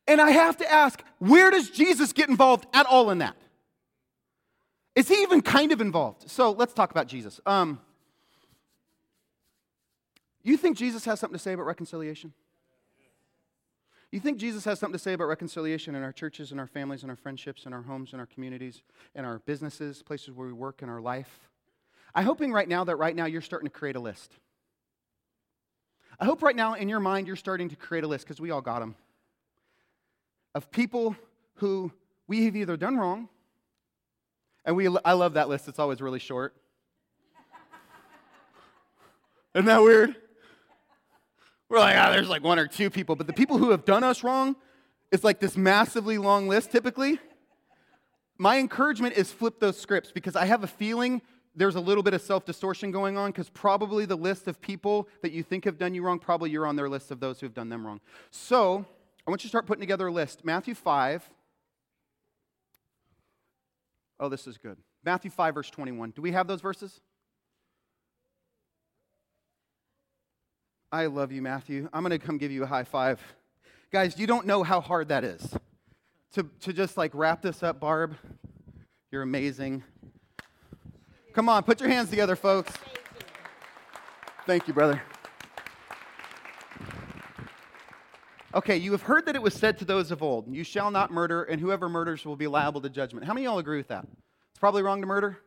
And 0.07 0.19
I 0.19 0.31
have 0.31 0.57
to 0.57 0.71
ask, 0.71 1.01
where 1.19 1.49
does 1.49 1.69
Jesus 1.69 2.13
get 2.13 2.29
involved 2.29 2.65
at 2.73 2.85
all 2.85 3.09
in 3.09 3.19
that? 3.19 3.37
Is 4.95 5.07
he 5.07 5.15
even 5.21 5.41
kind 5.41 5.71
of 5.71 5.81
involved? 5.81 6.29
So 6.29 6.51
let's 6.51 6.73
talk 6.73 6.91
about 6.91 7.07
Jesus. 7.07 7.39
Um, 7.45 7.79
you 10.43 10.57
think 10.57 10.77
Jesus 10.77 11.05
has 11.05 11.19
something 11.19 11.37
to 11.37 11.41
say 11.41 11.53
about 11.53 11.65
reconciliation? 11.65 12.33
You 14.11 14.19
think 14.19 14.37
Jesus 14.37 14.63
has 14.65 14.77
something 14.77 14.93
to 14.93 15.03
say 15.03 15.13
about 15.13 15.25
reconciliation 15.25 15.95
in 15.95 16.03
our 16.03 16.11
churches, 16.11 16.51
in 16.51 16.59
our 16.59 16.67
families, 16.67 17.03
in 17.03 17.09
our 17.09 17.15
friendships, 17.15 17.65
in 17.65 17.73
our 17.73 17.81
homes, 17.81 18.13
in 18.13 18.19
our 18.19 18.27
communities, 18.27 18.83
in 19.15 19.25
our 19.25 19.39
businesses, 19.39 20.03
places 20.03 20.31
where 20.31 20.45
we 20.45 20.53
work, 20.53 20.83
in 20.83 20.89
our 20.89 21.01
life? 21.01 21.49
I'm 22.13 22.25
hoping 22.25 22.51
right 22.51 22.67
now 22.67 22.83
that 22.83 22.97
right 22.97 23.15
now 23.15 23.25
you're 23.25 23.41
starting 23.41 23.67
to 23.67 23.73
create 23.73 23.95
a 23.95 23.99
list. 23.99 24.37
I 26.19 26.25
hope 26.25 26.43
right 26.43 26.55
now 26.55 26.75
in 26.75 26.89
your 26.89 26.99
mind 26.99 27.27
you're 27.27 27.35
starting 27.35 27.69
to 27.69 27.75
create 27.75 28.03
a 28.03 28.07
list 28.07 28.25
because 28.25 28.39
we 28.39 28.51
all 28.51 28.61
got 28.61 28.79
them. 28.79 28.95
of 30.55 30.71
people 30.71 31.15
who 31.55 31.91
we 32.27 32.45
have 32.45 32.55
either 32.55 32.77
done 32.77 32.97
wrong, 32.97 33.29
and 34.65 34.75
we, 34.75 34.87
I 35.03 35.13
love 35.13 35.33
that 35.33 35.49
list, 35.49 35.67
it's 35.67 35.79
always 35.79 36.01
really 36.01 36.19
short. 36.19 36.55
Isn't 39.55 39.65
that 39.65 39.81
weird? 39.81 40.15
We're 41.69 41.79
like, 41.79 41.95
ah, 41.97 42.11
there's 42.11 42.29
like 42.29 42.43
one 42.43 42.59
or 42.59 42.67
two 42.67 42.89
people, 42.89 43.15
but 43.15 43.27
the 43.27 43.33
people 43.33 43.57
who 43.57 43.71
have 43.71 43.83
done 43.83 44.03
us 44.03 44.23
wrong, 44.23 44.55
it's 45.11 45.23
like 45.23 45.39
this 45.39 45.57
massively 45.57 46.17
long 46.17 46.47
list 46.47 46.71
typically. 46.71 47.19
My 48.37 48.59
encouragement 48.59 49.15
is 49.15 49.31
flip 49.31 49.59
those 49.59 49.79
scripts 49.79 50.11
because 50.11 50.35
I 50.35 50.45
have 50.45 50.63
a 50.63 50.67
feeling 50.67 51.21
there's 51.55 51.75
a 51.75 51.79
little 51.79 52.03
bit 52.03 52.13
of 52.13 52.21
self 52.21 52.45
distortion 52.45 52.91
going 52.91 53.17
on 53.17 53.31
because 53.31 53.49
probably 53.49 54.05
the 54.05 54.15
list 54.15 54.47
of 54.47 54.59
people 54.61 55.07
that 55.21 55.31
you 55.31 55.43
think 55.43 55.65
have 55.65 55.77
done 55.77 55.93
you 55.93 56.03
wrong, 56.03 56.19
probably 56.19 56.49
you're 56.49 56.65
on 56.65 56.75
their 56.75 56.89
list 56.89 57.11
of 57.11 57.19
those 57.19 57.39
who 57.39 57.45
have 57.45 57.53
done 57.53 57.69
them 57.69 57.85
wrong. 57.85 57.99
So 58.31 58.85
I 59.25 59.31
want 59.31 59.43
you 59.43 59.47
to 59.47 59.49
start 59.49 59.65
putting 59.65 59.81
together 59.81 60.07
a 60.07 60.11
list. 60.11 60.43
Matthew 60.43 60.75
5. 60.75 61.29
Oh, 64.19 64.29
this 64.29 64.47
is 64.47 64.57
good. 64.57 64.77
Matthew 65.03 65.31
5, 65.31 65.53
verse 65.53 65.69
21. 65.69 66.11
Do 66.11 66.21
we 66.21 66.31
have 66.31 66.47
those 66.47 66.61
verses? 66.61 67.01
I 70.91 71.07
love 71.07 71.31
you, 71.31 71.41
Matthew. 71.41 71.89
I'm 71.91 72.03
going 72.03 72.11
to 72.11 72.23
come 72.23 72.37
give 72.37 72.51
you 72.51 72.63
a 72.63 72.67
high 72.67 72.83
five. 72.83 73.19
Guys, 73.91 74.17
you 74.19 74.27
don't 74.27 74.45
know 74.45 74.61
how 74.61 74.79
hard 74.79 75.07
that 75.09 75.23
is 75.23 75.55
to, 76.33 76.43
to 76.61 76.73
just 76.73 76.97
like 76.97 77.11
wrap 77.13 77.41
this 77.41 77.63
up, 77.63 77.79
Barb. 77.79 78.15
You're 79.11 79.23
amazing. 79.23 79.83
Come 81.33 81.49
on, 81.49 81.63
put 81.63 81.79
your 81.79 81.89
hands 81.89 82.11
together, 82.11 82.35
folks. 82.35 82.71
Thank 84.45 84.67
you, 84.67 84.73
brother. 84.73 85.01
Okay, 88.53 88.77
you 88.77 88.91
have 88.91 89.01
heard 89.01 89.25
that 89.25 89.35
it 89.35 89.41
was 89.41 89.55
said 89.55 89.79
to 89.79 89.85
those 89.85 90.11
of 90.11 90.21
old, 90.21 90.53
You 90.53 90.63
shall 90.63 90.91
not 90.91 91.09
murder, 91.09 91.43
and 91.43 91.59
whoever 91.59 91.89
murders 91.89 92.23
will 92.23 92.35
be 92.35 92.45
liable 92.45 92.81
to 92.81 92.89
judgment. 92.89 93.25
How 93.25 93.33
many 93.33 93.47
of 93.47 93.51
y'all 93.51 93.59
agree 93.59 93.77
with 93.77 93.87
that? 93.87 94.05
It's 94.51 94.59
probably 94.59 94.83
wrong 94.83 95.01
to 95.01 95.07
murder. 95.07 95.39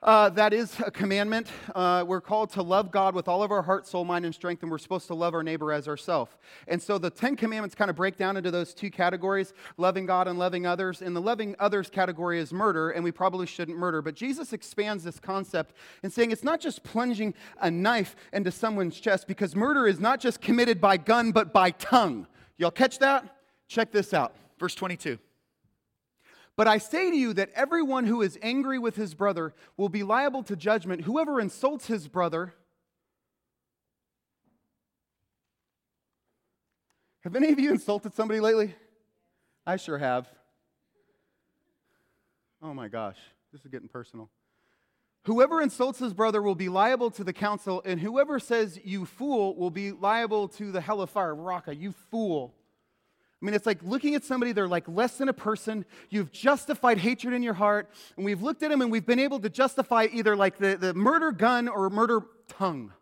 Uh, 0.00 0.28
that 0.28 0.52
is 0.52 0.78
a 0.86 0.92
commandment. 0.92 1.48
Uh, 1.74 2.04
we're 2.06 2.20
called 2.20 2.50
to 2.50 2.62
love 2.62 2.92
God 2.92 3.16
with 3.16 3.26
all 3.26 3.42
of 3.42 3.50
our 3.50 3.62
heart, 3.62 3.84
soul, 3.84 4.04
mind, 4.04 4.24
and 4.24 4.32
strength, 4.32 4.62
and 4.62 4.70
we're 4.70 4.78
supposed 4.78 5.08
to 5.08 5.14
love 5.14 5.34
our 5.34 5.42
neighbor 5.42 5.72
as 5.72 5.88
ourselves. 5.88 6.30
And 6.68 6.80
so 6.80 6.98
the 6.98 7.10
Ten 7.10 7.34
Commandments 7.34 7.74
kind 7.74 7.90
of 7.90 7.96
break 7.96 8.16
down 8.16 8.36
into 8.36 8.52
those 8.52 8.74
two 8.74 8.92
categories 8.92 9.54
loving 9.76 10.06
God 10.06 10.28
and 10.28 10.38
loving 10.38 10.66
others. 10.66 11.02
And 11.02 11.16
the 11.16 11.20
loving 11.20 11.56
others 11.58 11.90
category 11.90 12.38
is 12.38 12.52
murder, 12.52 12.90
and 12.90 13.02
we 13.02 13.10
probably 13.10 13.46
shouldn't 13.46 13.76
murder. 13.76 14.00
But 14.00 14.14
Jesus 14.14 14.52
expands 14.52 15.02
this 15.02 15.18
concept 15.18 15.74
in 16.04 16.10
saying 16.10 16.30
it's 16.30 16.44
not 16.44 16.60
just 16.60 16.84
plunging 16.84 17.34
a 17.60 17.68
knife 17.68 18.14
into 18.32 18.52
someone's 18.52 19.00
chest, 19.00 19.26
because 19.26 19.56
murder 19.56 19.88
is 19.88 19.98
not 19.98 20.20
just 20.20 20.40
committed 20.40 20.80
by 20.80 20.96
gun, 20.96 21.32
but 21.32 21.52
by 21.52 21.72
tongue. 21.72 22.28
Y'all 22.56 22.70
catch 22.70 23.00
that? 23.00 23.36
Check 23.66 23.90
this 23.90 24.14
out. 24.14 24.36
Verse 24.60 24.76
22. 24.76 25.18
But 26.58 26.66
I 26.66 26.78
say 26.78 27.08
to 27.08 27.16
you 27.16 27.34
that 27.34 27.50
everyone 27.54 28.04
who 28.04 28.20
is 28.20 28.36
angry 28.42 28.80
with 28.80 28.96
his 28.96 29.14
brother 29.14 29.54
will 29.76 29.88
be 29.88 30.02
liable 30.02 30.42
to 30.42 30.56
judgment. 30.56 31.02
Whoever 31.02 31.40
insults 31.40 31.86
his 31.86 32.08
brother. 32.08 32.52
Have 37.20 37.36
any 37.36 37.52
of 37.52 37.60
you 37.60 37.70
insulted 37.70 38.12
somebody 38.12 38.40
lately? 38.40 38.74
I 39.64 39.76
sure 39.76 39.98
have. 39.98 40.26
Oh 42.60 42.74
my 42.74 42.88
gosh, 42.88 43.18
this 43.52 43.60
is 43.60 43.68
getting 43.68 43.88
personal. 43.88 44.28
Whoever 45.26 45.62
insults 45.62 46.00
his 46.00 46.12
brother 46.12 46.42
will 46.42 46.56
be 46.56 46.68
liable 46.68 47.12
to 47.12 47.22
the 47.22 47.32
council, 47.32 47.82
and 47.84 48.00
whoever 48.00 48.40
says, 48.40 48.80
You 48.82 49.04
fool, 49.04 49.54
will 49.54 49.70
be 49.70 49.92
liable 49.92 50.48
to 50.48 50.72
the 50.72 50.80
hell 50.80 51.02
of 51.02 51.10
fire. 51.10 51.36
Raca, 51.36 51.72
you 51.72 51.92
fool. 52.10 52.56
I 53.40 53.44
mean, 53.44 53.54
it's 53.54 53.66
like 53.66 53.82
looking 53.84 54.16
at 54.16 54.24
somebody, 54.24 54.50
they're 54.52 54.66
like 54.66 54.88
less 54.88 55.16
than 55.16 55.28
a 55.28 55.32
person. 55.32 55.84
You've 56.10 56.32
justified 56.32 56.98
hatred 56.98 57.34
in 57.34 57.42
your 57.42 57.54
heart, 57.54 57.88
and 58.16 58.24
we've 58.24 58.42
looked 58.42 58.62
at 58.64 58.70
them 58.70 58.82
and 58.82 58.90
we've 58.90 59.06
been 59.06 59.20
able 59.20 59.38
to 59.40 59.48
justify 59.48 60.08
either 60.12 60.34
like 60.34 60.58
the, 60.58 60.76
the 60.76 60.92
murder 60.94 61.30
gun 61.30 61.68
or 61.68 61.88
murder 61.88 62.20
tongue. 62.48 62.92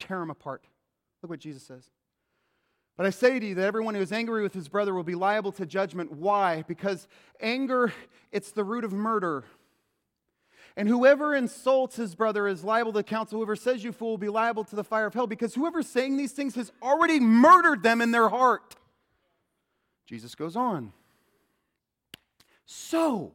Tear 0.00 0.18
them 0.18 0.30
apart. 0.30 0.64
Look 1.22 1.30
what 1.30 1.38
Jesus 1.38 1.62
says. 1.62 1.84
But 2.96 3.06
I 3.06 3.10
say 3.10 3.38
to 3.38 3.46
you 3.46 3.54
that 3.54 3.64
everyone 3.64 3.94
who 3.94 4.00
is 4.00 4.12
angry 4.12 4.42
with 4.42 4.52
his 4.52 4.68
brother 4.68 4.92
will 4.92 5.04
be 5.04 5.14
liable 5.14 5.52
to 5.52 5.66
judgment. 5.66 6.12
Why? 6.12 6.64
Because 6.66 7.06
anger, 7.40 7.92
it's 8.32 8.50
the 8.50 8.64
root 8.64 8.84
of 8.84 8.92
murder. 8.92 9.44
And 10.76 10.88
whoever 10.88 11.34
insults 11.34 11.96
his 11.96 12.14
brother 12.14 12.46
is 12.46 12.64
liable 12.64 12.92
to 12.94 13.02
counsel. 13.02 13.38
Whoever 13.38 13.56
says 13.56 13.82
you 13.82 13.92
fool 13.92 14.10
will 14.10 14.18
be 14.18 14.28
liable 14.28 14.64
to 14.64 14.76
the 14.76 14.84
fire 14.84 15.06
of 15.06 15.14
hell 15.14 15.26
because 15.26 15.54
whoever's 15.54 15.88
saying 15.88 16.16
these 16.16 16.32
things 16.32 16.54
has 16.56 16.72
already 16.82 17.20
murdered 17.20 17.82
them 17.82 18.00
in 18.00 18.10
their 18.10 18.28
heart. 18.28 18.76
Jesus 20.10 20.34
goes 20.34 20.56
on. 20.56 20.92
So, 22.66 23.32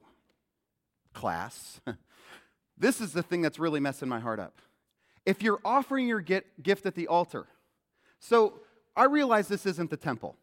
class, 1.14 1.80
this 2.78 3.00
is 3.00 3.14
the 3.14 3.24
thing 3.24 3.42
that's 3.42 3.58
really 3.58 3.80
messing 3.80 4.10
my 4.10 4.20
heart 4.20 4.42
up. 4.42 4.60
If 5.26 5.42
you're 5.42 5.62
offering 5.64 6.06
your 6.06 6.20
gift 6.20 6.86
at 6.86 6.94
the 6.94 7.08
altar, 7.08 7.48
so 8.20 8.60
I 8.94 9.06
realize 9.06 9.48
this 9.48 9.66
isn't 9.66 9.90
the 9.90 9.96
temple, 9.96 10.36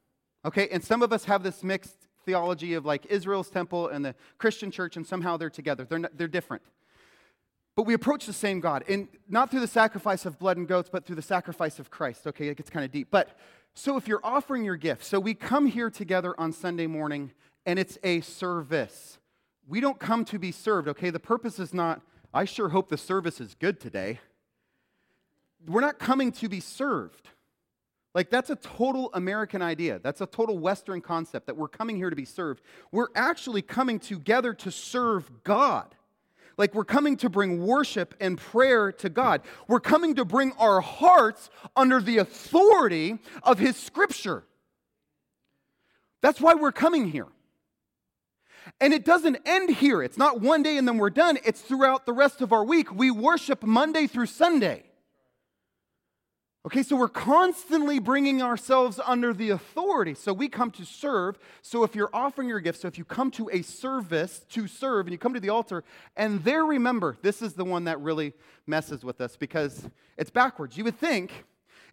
okay? 0.42 0.68
And 0.72 0.82
some 0.82 1.02
of 1.02 1.12
us 1.12 1.26
have 1.26 1.42
this 1.42 1.62
mixed 1.62 1.96
theology 2.24 2.72
of 2.72 2.86
like 2.86 3.04
Israel's 3.10 3.50
temple 3.50 3.88
and 3.88 4.02
the 4.02 4.14
Christian 4.38 4.70
church, 4.70 4.96
and 4.96 5.06
somehow 5.06 5.36
they're 5.36 5.50
together. 5.50 5.84
They're, 5.84 5.98
not, 5.98 6.16
they're 6.16 6.28
different. 6.28 6.62
But 7.76 7.82
we 7.82 7.92
approach 7.92 8.24
the 8.24 8.32
same 8.32 8.58
God, 8.60 8.84
and 8.88 9.06
not 9.28 9.50
through 9.50 9.60
the 9.60 9.66
sacrifice 9.66 10.24
of 10.24 10.38
blood 10.38 10.56
and 10.56 10.66
goats, 10.66 10.88
but 10.90 11.04
through 11.04 11.16
the 11.16 11.22
sacrifice 11.22 11.78
of 11.78 11.90
Christ. 11.90 12.26
Okay, 12.26 12.48
it 12.48 12.56
gets 12.56 12.70
kind 12.70 12.86
of 12.86 12.90
deep. 12.90 13.08
But 13.10 13.38
so 13.74 13.96
if 13.96 14.06
you're 14.06 14.24
offering 14.24 14.64
your 14.64 14.76
gift, 14.76 15.04
so 15.04 15.18
we 15.18 15.34
come 15.34 15.66
here 15.66 15.90
together 15.90 16.38
on 16.38 16.52
Sunday 16.52 16.86
morning 16.86 17.32
and 17.64 17.78
it's 17.78 17.98
a 18.02 18.20
service. 18.20 19.18
We 19.66 19.80
don't 19.80 19.98
come 19.98 20.24
to 20.26 20.38
be 20.38 20.52
served, 20.52 20.88
okay? 20.88 21.10
The 21.10 21.20
purpose 21.20 21.58
is 21.58 21.72
not, 21.72 22.02
I 22.34 22.44
sure 22.44 22.68
hope 22.68 22.88
the 22.88 22.98
service 22.98 23.40
is 23.40 23.54
good 23.54 23.80
today. 23.80 24.20
We're 25.66 25.80
not 25.80 25.98
coming 25.98 26.32
to 26.32 26.48
be 26.48 26.60
served. 26.60 27.28
Like, 28.14 28.28
that's 28.28 28.50
a 28.50 28.56
total 28.56 29.10
American 29.14 29.62
idea. 29.62 29.98
That's 29.98 30.20
a 30.20 30.26
total 30.26 30.58
Western 30.58 31.00
concept 31.00 31.46
that 31.46 31.56
we're 31.56 31.68
coming 31.68 31.96
here 31.96 32.10
to 32.10 32.16
be 32.16 32.26
served. 32.26 32.62
We're 32.90 33.08
actually 33.14 33.62
coming 33.62 33.98
together 33.98 34.52
to 34.54 34.70
serve 34.70 35.30
God. 35.44 35.94
Like 36.56 36.74
we're 36.74 36.84
coming 36.84 37.16
to 37.18 37.28
bring 37.28 37.66
worship 37.66 38.14
and 38.20 38.38
prayer 38.38 38.92
to 38.92 39.08
God. 39.08 39.42
We're 39.68 39.80
coming 39.80 40.14
to 40.16 40.24
bring 40.24 40.52
our 40.52 40.80
hearts 40.80 41.50
under 41.76 42.00
the 42.00 42.18
authority 42.18 43.18
of 43.42 43.58
His 43.58 43.76
Scripture. 43.76 44.44
That's 46.20 46.40
why 46.40 46.54
we're 46.54 46.72
coming 46.72 47.10
here. 47.10 47.26
And 48.80 48.94
it 48.94 49.04
doesn't 49.04 49.38
end 49.44 49.70
here. 49.70 50.02
It's 50.02 50.18
not 50.18 50.40
one 50.40 50.62
day 50.62 50.76
and 50.78 50.86
then 50.86 50.98
we're 50.98 51.10
done. 51.10 51.38
It's 51.44 51.60
throughout 51.60 52.06
the 52.06 52.12
rest 52.12 52.40
of 52.40 52.52
our 52.52 52.64
week. 52.64 52.92
We 52.92 53.10
worship 53.10 53.64
Monday 53.64 54.06
through 54.06 54.26
Sunday. 54.26 54.84
Okay, 56.64 56.84
so 56.84 56.94
we're 56.94 57.08
constantly 57.08 57.98
bringing 57.98 58.40
ourselves 58.40 59.00
under 59.04 59.34
the 59.34 59.50
authority. 59.50 60.14
So 60.14 60.32
we 60.32 60.48
come 60.48 60.70
to 60.72 60.84
serve. 60.84 61.36
So 61.60 61.82
if 61.82 61.96
you're 61.96 62.08
offering 62.12 62.48
your 62.48 62.60
gift, 62.60 62.80
so 62.80 62.86
if 62.86 62.96
you 62.96 63.04
come 63.04 63.32
to 63.32 63.50
a 63.52 63.62
service 63.62 64.46
to 64.50 64.68
serve 64.68 65.06
and 65.06 65.12
you 65.12 65.18
come 65.18 65.34
to 65.34 65.40
the 65.40 65.48
altar, 65.48 65.82
and 66.16 66.44
there 66.44 66.64
remember, 66.64 67.16
this 67.20 67.42
is 67.42 67.54
the 67.54 67.64
one 67.64 67.82
that 67.84 68.00
really 68.00 68.32
messes 68.64 69.02
with 69.02 69.20
us 69.20 69.36
because 69.36 69.90
it's 70.16 70.30
backwards. 70.30 70.76
You 70.76 70.84
would 70.84 71.00
think 71.00 71.32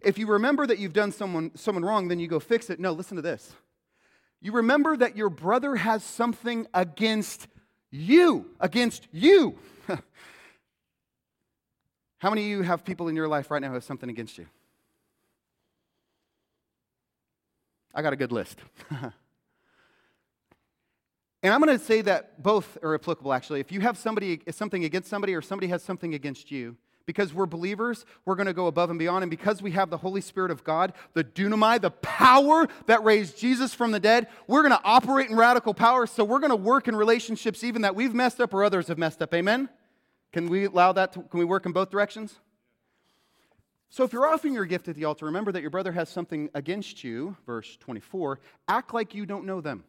if 0.02 0.18
you 0.18 0.28
remember 0.28 0.68
that 0.68 0.78
you've 0.78 0.92
done 0.92 1.10
someone, 1.10 1.50
someone 1.56 1.84
wrong, 1.84 2.06
then 2.06 2.20
you 2.20 2.28
go 2.28 2.38
fix 2.38 2.70
it. 2.70 2.78
No, 2.78 2.92
listen 2.92 3.16
to 3.16 3.22
this. 3.22 3.52
You 4.40 4.52
remember 4.52 4.96
that 4.96 5.16
your 5.16 5.30
brother 5.30 5.74
has 5.74 6.04
something 6.04 6.68
against 6.72 7.48
you, 7.90 8.46
against 8.60 9.08
you. 9.10 9.58
How 12.18 12.30
many 12.30 12.42
of 12.42 12.48
you 12.48 12.62
have 12.62 12.84
people 12.84 13.08
in 13.08 13.16
your 13.16 13.26
life 13.26 13.50
right 13.50 13.60
now 13.60 13.68
who 13.68 13.74
have 13.74 13.82
something 13.82 14.08
against 14.08 14.38
you? 14.38 14.46
I 17.94 18.02
got 18.02 18.12
a 18.12 18.16
good 18.16 18.32
list. 18.32 18.58
and 18.90 19.12
I'm 21.44 21.60
going 21.60 21.76
to 21.78 21.84
say 21.84 22.02
that 22.02 22.42
both 22.42 22.78
are 22.82 22.94
applicable, 22.94 23.32
actually. 23.32 23.60
If 23.60 23.72
you 23.72 23.80
have 23.80 23.98
somebody, 23.98 24.40
something 24.50 24.84
against 24.84 25.08
somebody 25.08 25.34
or 25.34 25.42
somebody 25.42 25.68
has 25.68 25.82
something 25.82 26.14
against 26.14 26.50
you, 26.50 26.76
because 27.06 27.34
we're 27.34 27.46
believers, 27.46 28.04
we're 28.24 28.36
going 28.36 28.46
to 28.46 28.52
go 28.52 28.68
above 28.68 28.88
and 28.88 28.98
beyond. 28.98 29.24
And 29.24 29.30
because 29.30 29.60
we 29.60 29.72
have 29.72 29.90
the 29.90 29.96
Holy 29.96 30.20
Spirit 30.20 30.52
of 30.52 30.62
God, 30.62 30.92
the 31.14 31.24
dunamai, 31.24 31.80
the 31.80 31.90
power 31.90 32.68
that 32.86 33.02
raised 33.02 33.36
Jesus 33.36 33.74
from 33.74 33.90
the 33.90 33.98
dead, 33.98 34.28
we're 34.46 34.62
going 34.62 34.78
to 34.78 34.80
operate 34.84 35.28
in 35.28 35.36
radical 35.36 35.74
power. 35.74 36.06
So 36.06 36.22
we're 36.22 36.38
going 36.38 36.50
to 36.50 36.56
work 36.56 36.86
in 36.86 36.94
relationships 36.94 37.64
even 37.64 37.82
that 37.82 37.96
we've 37.96 38.14
messed 38.14 38.40
up 38.40 38.54
or 38.54 38.62
others 38.62 38.86
have 38.86 38.98
messed 38.98 39.22
up. 39.22 39.34
Amen? 39.34 39.68
Can 40.32 40.48
we 40.48 40.66
allow 40.66 40.92
that? 40.92 41.12
To, 41.14 41.22
can 41.22 41.40
we 41.40 41.44
work 41.44 41.66
in 41.66 41.72
both 41.72 41.90
directions? 41.90 42.38
So 43.92 44.04
if 44.04 44.12
you're 44.12 44.26
offering 44.26 44.54
your 44.54 44.66
gift 44.66 44.86
at 44.86 44.94
the 44.94 45.04
altar, 45.04 45.26
remember 45.26 45.50
that 45.50 45.62
your 45.62 45.70
brother 45.70 45.90
has 45.90 46.08
something 46.08 46.48
against 46.54 47.02
you, 47.02 47.36
verse 47.44 47.76
24. 47.80 48.38
Act 48.68 48.94
like 48.94 49.14
you 49.14 49.26
don't 49.26 49.44
know 49.44 49.60
them. 49.60 49.82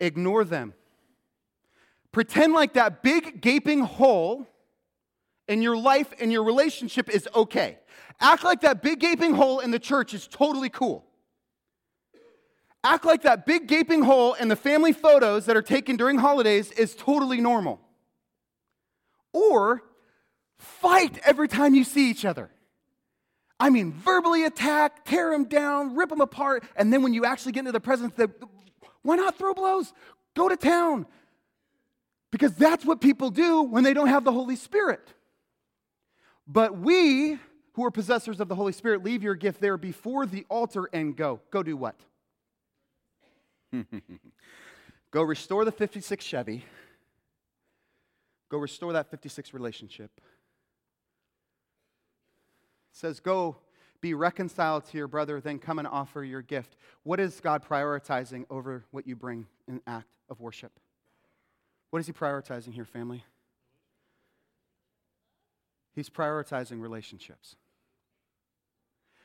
Ignore 0.00 0.44
them. 0.44 0.72
Pretend 2.10 2.54
like 2.54 2.72
that 2.72 3.02
big 3.02 3.42
gaping 3.42 3.80
hole 3.80 4.46
in 5.46 5.60
your 5.60 5.76
life 5.76 6.14
and 6.18 6.32
your 6.32 6.42
relationship 6.42 7.10
is 7.10 7.28
okay. 7.34 7.78
Act 8.18 8.42
like 8.42 8.62
that 8.62 8.82
big 8.82 8.98
gaping 8.98 9.34
hole 9.34 9.60
in 9.60 9.70
the 9.70 9.78
church 9.78 10.14
is 10.14 10.26
totally 10.26 10.70
cool. 10.70 11.04
Act 12.82 13.04
like 13.04 13.22
that 13.22 13.44
big 13.44 13.66
gaping 13.66 14.02
hole 14.02 14.32
in 14.32 14.48
the 14.48 14.56
family 14.56 14.94
photos 14.94 15.44
that 15.44 15.56
are 15.56 15.62
taken 15.62 15.96
during 15.96 16.16
holidays 16.16 16.70
is 16.72 16.94
totally 16.94 17.42
normal. 17.42 17.78
Or 19.34 19.82
fight 20.60 21.18
every 21.24 21.48
time 21.48 21.74
you 21.74 21.84
see 21.84 22.10
each 22.10 22.24
other. 22.24 22.50
I 23.58 23.68
mean, 23.68 23.92
verbally 23.92 24.44
attack, 24.44 25.04
tear 25.04 25.30
them 25.30 25.44
down, 25.44 25.94
rip 25.94 26.08
them 26.08 26.20
apart, 26.20 26.64
and 26.76 26.92
then 26.92 27.02
when 27.02 27.12
you 27.12 27.24
actually 27.24 27.52
get 27.52 27.60
into 27.60 27.72
the 27.72 27.80
presence, 27.80 28.14
why 29.02 29.16
not 29.16 29.36
throw 29.36 29.52
blows? 29.52 29.92
Go 30.34 30.48
to 30.48 30.56
town. 30.56 31.06
Because 32.30 32.54
that's 32.54 32.84
what 32.84 33.00
people 33.00 33.30
do 33.30 33.62
when 33.62 33.84
they 33.84 33.92
don't 33.92 34.06
have 34.06 34.24
the 34.24 34.32
Holy 34.32 34.56
Spirit. 34.56 35.06
But 36.46 36.78
we, 36.78 37.38
who 37.72 37.84
are 37.84 37.90
possessors 37.90 38.40
of 38.40 38.48
the 38.48 38.54
Holy 38.54 38.72
Spirit, 38.72 39.04
leave 39.04 39.22
your 39.22 39.34
gift 39.34 39.60
there 39.60 39.76
before 39.76 40.26
the 40.26 40.46
altar 40.48 40.88
and 40.92 41.16
go. 41.16 41.40
Go 41.50 41.62
do 41.62 41.76
what? 41.76 41.96
go 45.10 45.22
restore 45.22 45.64
the 45.64 45.72
56 45.72 46.24
Chevy. 46.24 46.64
Go 48.48 48.58
restore 48.58 48.92
that 48.94 49.10
56 49.10 49.54
relationship. 49.54 50.20
Says, 52.92 53.20
Go 53.20 53.56
be 54.00 54.14
reconciled 54.14 54.86
to 54.86 54.96
your 54.96 55.08
brother, 55.08 55.40
then 55.40 55.58
come 55.58 55.78
and 55.78 55.86
offer 55.86 56.24
your 56.24 56.42
gift. 56.42 56.76
What 57.02 57.20
is 57.20 57.40
God 57.40 57.64
prioritizing 57.66 58.44
over 58.48 58.84
what 58.90 59.06
you 59.06 59.14
bring 59.14 59.46
in 59.68 59.74
an 59.74 59.82
act 59.86 60.08
of 60.28 60.40
worship? 60.40 60.72
What 61.90 61.98
is 62.00 62.06
He 62.06 62.12
prioritizing 62.12 62.72
here, 62.72 62.84
family? 62.84 63.24
He's 65.94 66.08
prioritizing 66.08 66.80
relationships. 66.80 67.56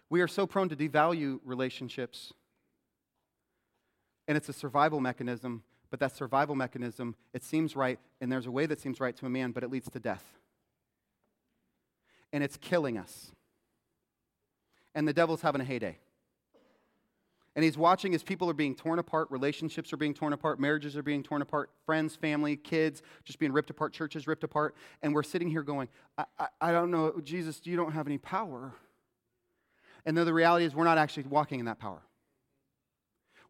We 0.10 0.22
are 0.22 0.28
so 0.28 0.46
prone 0.46 0.70
to 0.70 0.76
devalue 0.76 1.40
relationships, 1.44 2.34
and 4.28 4.38
it's 4.38 4.50
a 4.50 4.54
survival 4.54 5.00
mechanism, 5.00 5.64
but 5.90 6.00
that 6.00 6.16
survival 6.16 6.56
mechanism, 6.56 7.16
it 7.34 7.44
seems 7.44 7.76
right, 7.76 8.00
and 8.20 8.32
there's 8.32 8.46
a 8.46 8.52
way 8.52 8.66
that 8.66 8.80
seems 8.80 9.00
right 9.00 9.16
to 9.16 9.26
a 9.26 9.30
man, 9.30 9.52
but 9.52 9.64
it 9.64 9.72
leads 9.72 9.90
to 9.92 10.00
death. 10.00 10.24
And 12.34 12.44
it's 12.44 12.58
killing 12.58 12.98
us 12.98 13.32
and 14.96 15.08
the 15.08 15.14
devil's 15.14 15.42
having 15.42 15.62
a 15.62 15.66
heyday. 15.66 15.98
And 17.56 17.64
he's 17.64 17.78
watching 17.78 18.14
as 18.16 18.24
people 18.24 18.50
are 18.50 18.54
being 18.54 18.76
torn 18.76 19.00
apart, 19.00 19.30
relationships 19.30 19.94
are 19.94 19.98
being 19.98 20.14
torn 20.14 20.34
apart, 20.34 20.60
marriages 20.60 20.98
are 20.98 21.04
being 21.04 21.24
torn 21.24 21.42
apart, 21.42 21.70
friends, 21.86 22.16
family, 22.16 22.58
kids 22.58 23.02
just 23.24 23.40
being 23.40 23.54
ripped 23.54 23.70
apart, 23.70 23.94
churches 23.94 24.28
ripped 24.28 24.44
apart. 24.44 24.76
And 25.02 25.14
we're 25.14 25.24
sitting 25.24 25.50
here 25.50 25.64
going, 25.64 25.88
I, 26.18 26.26
I, 26.40 26.48
I 26.62 26.72
don't 26.72 26.92
know, 26.92 27.14
Jesus, 27.24 27.62
you 27.64 27.78
don't 27.78 27.94
have 27.94 28.08
any 28.08 28.18
power. 28.18 28.74
And 30.06 30.18
though 30.18 30.26
the 30.26 30.34
reality 30.34 30.66
is, 30.66 30.76
we're 30.76 30.84
not 30.84 30.98
actually 30.98 31.24
walking 31.24 31.60
in 31.60 31.66
that 31.66 31.80
power. 31.80 32.02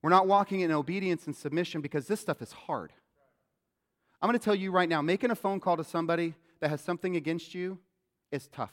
We're 0.04 0.12
not 0.12 0.28
walking 0.28 0.60
in 0.60 0.72
obedience 0.72 1.26
and 1.26 1.36
submission 1.36 1.82
because 1.82 2.06
this 2.06 2.20
stuff 2.20 2.44
is 2.44 2.52
hard. 2.52 2.94
I'm 4.22 4.30
going 4.30 4.38
to 4.38 4.44
tell 4.44 4.56
you 4.56 4.72
right 4.72 4.88
now 4.88 5.02
making 5.02 5.32
a 5.32 5.36
phone 5.36 5.60
call 5.60 5.78
to 5.78 5.84
somebody 5.84 6.36
that 6.60 6.70
has 6.70 6.80
something 6.80 7.16
against 7.16 7.56
you 7.56 7.80
is 8.32 8.48
tough 8.48 8.72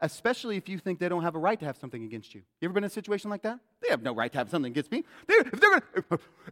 especially 0.00 0.56
if 0.56 0.68
you 0.68 0.78
think 0.78 0.98
they 0.98 1.08
don't 1.08 1.22
have 1.22 1.34
a 1.34 1.38
right 1.38 1.58
to 1.58 1.66
have 1.66 1.76
something 1.76 2.04
against 2.04 2.34
you. 2.34 2.42
You 2.60 2.66
ever 2.66 2.74
been 2.74 2.84
in 2.84 2.88
a 2.88 2.90
situation 2.90 3.30
like 3.30 3.42
that? 3.42 3.58
They 3.82 3.88
have 3.88 4.02
no 4.02 4.14
right 4.14 4.30
to 4.32 4.38
have 4.38 4.50
something 4.50 4.70
against 4.70 4.90
me. 4.90 5.04
They, 5.26 5.34
if, 5.34 5.50
they're 5.52 5.70
gonna, 5.70 5.82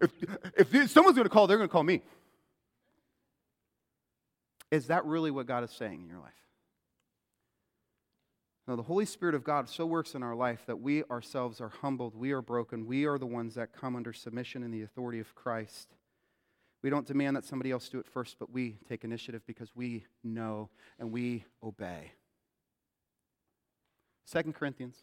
if, 0.01 0.17
if, 0.57 0.75
if 0.75 0.91
someone's 0.91 1.17
going 1.17 1.27
to 1.27 1.31
call, 1.31 1.47
they're 1.47 1.59
going 1.59 1.69
to 1.69 1.73
call 1.73 1.83
me. 1.83 2.03
Is 4.71 4.87
that 4.89 5.05
really 5.05 5.31
what 5.31 5.47
God 5.47 5.65
is 5.65 5.71
saying 5.71 6.01
in 6.03 6.09
your 6.09 6.19
life? 6.19 6.33
No, 8.67 8.77
the 8.77 8.83
Holy 8.83 9.05
Spirit 9.05 9.35
of 9.35 9.45
God 9.45 9.69
so 9.69 9.85
works 9.85 10.15
in 10.15 10.23
our 10.23 10.35
life 10.35 10.65
that 10.67 10.81
we 10.81 11.05
ourselves 11.05 11.61
are 11.61 11.69
humbled, 11.69 12.15
we 12.15 12.33
are 12.33 12.41
broken, 12.41 12.87
we 12.87 13.05
are 13.05 13.19
the 13.19 13.27
ones 13.27 13.55
that 13.57 13.73
come 13.73 13.95
under 13.95 14.13
submission 14.13 14.63
in 14.63 14.71
the 14.71 14.83
authority 14.83 15.21
of 15.21 15.35
Christ. 15.35 15.95
We 16.83 16.91
don't 16.91 17.07
demand 17.07 17.37
that 17.37 17.45
somebody 17.45 17.71
else 17.71 17.89
do 17.89 17.99
it 17.99 18.07
first, 18.07 18.37
but 18.39 18.51
we 18.51 18.79
take 18.89 19.05
initiative 19.05 19.43
because 19.47 19.75
we 19.75 20.05
know 20.23 20.71
and 20.99 21.13
we 21.13 21.45
obey. 21.63 22.13
Second 24.25 24.55
Corinthians. 24.55 24.97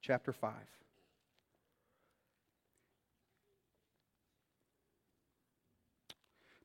Chapter 0.00 0.32
5. 0.32 0.52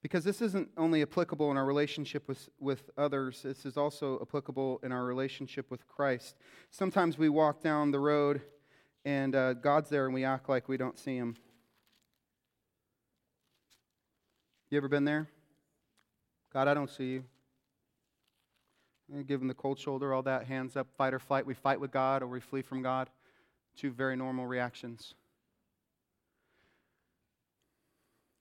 Because 0.01 0.23
this 0.23 0.41
isn't 0.41 0.69
only 0.77 1.03
applicable 1.03 1.51
in 1.51 1.57
our 1.57 1.65
relationship 1.65 2.27
with, 2.27 2.49
with 2.59 2.89
others, 2.97 3.43
this 3.43 3.65
is 3.65 3.77
also 3.77 4.19
applicable 4.21 4.79
in 4.83 4.91
our 4.91 5.05
relationship 5.05 5.69
with 5.69 5.87
Christ. 5.87 6.35
Sometimes 6.71 7.17
we 7.17 7.29
walk 7.29 7.61
down 7.61 7.91
the 7.91 7.99
road 7.99 8.41
and 9.05 9.35
uh, 9.35 9.53
God's 9.53 9.89
there 9.89 10.05
and 10.05 10.13
we 10.13 10.23
act 10.23 10.49
like 10.49 10.67
we 10.67 10.77
don't 10.77 10.97
see 10.97 11.15
Him. 11.15 11.35
You 14.71 14.77
ever 14.77 14.87
been 14.87 15.05
there? 15.05 15.29
God, 16.51 16.67
I 16.67 16.73
don't 16.73 16.89
see 16.89 17.05
you. 17.05 17.23
Give 19.27 19.41
him 19.41 19.47
the 19.47 19.53
cold 19.53 19.77
shoulder, 19.77 20.13
all 20.13 20.21
that, 20.23 20.45
hands 20.45 20.77
up, 20.77 20.87
fight 20.97 21.13
or 21.13 21.19
flight. 21.19 21.45
We 21.45 21.53
fight 21.53 21.79
with 21.79 21.91
God 21.91 22.23
or 22.23 22.27
we 22.27 22.39
flee 22.39 22.61
from 22.61 22.81
God. 22.81 23.09
Two 23.75 23.91
very 23.91 24.15
normal 24.15 24.47
reactions. 24.47 25.15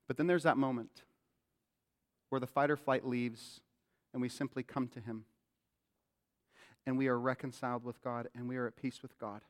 But 0.06 0.16
then 0.16 0.26
there's 0.26 0.44
that 0.44 0.56
moment 0.56 1.02
where 2.28 2.40
the 2.40 2.46
fight 2.46 2.70
or 2.70 2.76
flight 2.76 3.06
leaves 3.06 3.60
and 4.12 4.22
we 4.22 4.28
simply 4.28 4.62
come 4.62 4.88
to 4.88 5.00
Him. 5.00 5.24
And 6.86 6.96
we 6.96 7.08
are 7.08 7.18
reconciled 7.18 7.84
with 7.84 8.02
God 8.02 8.28
and 8.34 8.48
we 8.48 8.56
are 8.56 8.66
at 8.66 8.76
peace 8.76 9.02
with 9.02 9.18
God. 9.18 9.42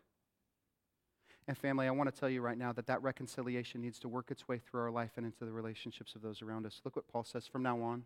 And 1.47 1.57
family, 1.57 1.87
I 1.87 1.91
want 1.91 2.13
to 2.13 2.19
tell 2.19 2.29
you 2.29 2.43
right 2.43 2.59
now 2.59 2.73
that 2.73 2.87
that 2.87 3.03
reconciliation 3.03 3.81
needs 3.81 3.99
to 4.01 4.09
work 4.09 4.31
its 4.31 4.47
way 4.47 4.59
through 4.59 4.83
our 4.83 4.91
life 4.91 5.13
and 5.17 5.27
into 5.27 5.45
the 5.45 5.53
relationships 5.53 6.15
of 6.15 6.23
those 6.23 6.43
around 6.43 6.67
us. 6.67 6.81
Look 6.85 6.97
what 6.97 7.09
Paul 7.09 7.25
says 7.25 7.47
from 7.47 7.63
now 7.63 7.81
on. 7.83 8.05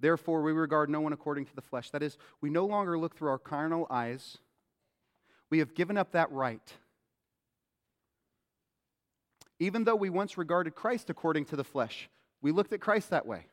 Therefore, 0.00 0.42
we 0.42 0.52
regard 0.52 0.90
no 0.90 1.00
one 1.00 1.12
according 1.12 1.46
to 1.46 1.54
the 1.54 1.62
flesh. 1.62 1.90
That 1.90 2.02
is, 2.02 2.18
we 2.40 2.50
no 2.50 2.66
longer 2.66 2.98
look 2.98 3.16
through 3.16 3.28
our 3.28 3.38
carnal 3.38 3.86
eyes. 3.88 4.38
We 5.50 5.58
have 5.58 5.74
given 5.74 5.96
up 5.96 6.12
that 6.12 6.30
right. 6.32 6.72
Even 9.60 9.84
though 9.84 9.94
we 9.94 10.10
once 10.10 10.36
regarded 10.36 10.74
Christ 10.74 11.08
according 11.08 11.44
to 11.46 11.56
the 11.56 11.64
flesh, 11.64 12.08
we 12.40 12.50
looked 12.50 12.72
at 12.72 12.80
Christ 12.80 13.10
that 13.10 13.26
way. 13.26 13.46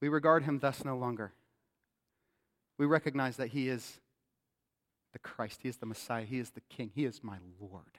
We 0.00 0.08
regard 0.08 0.44
him 0.44 0.60
thus 0.60 0.84
no 0.84 0.96
longer. 0.96 1.32
We 2.78 2.86
recognize 2.86 3.36
that 3.38 3.48
he 3.48 3.68
is 3.68 3.98
the 5.12 5.18
Christ, 5.18 5.60
he 5.62 5.68
is 5.68 5.78
the 5.78 5.86
Messiah, 5.86 6.24
he 6.24 6.38
is 6.38 6.50
the 6.50 6.60
King, 6.68 6.92
he 6.94 7.04
is 7.04 7.24
my 7.24 7.38
Lord. 7.60 7.98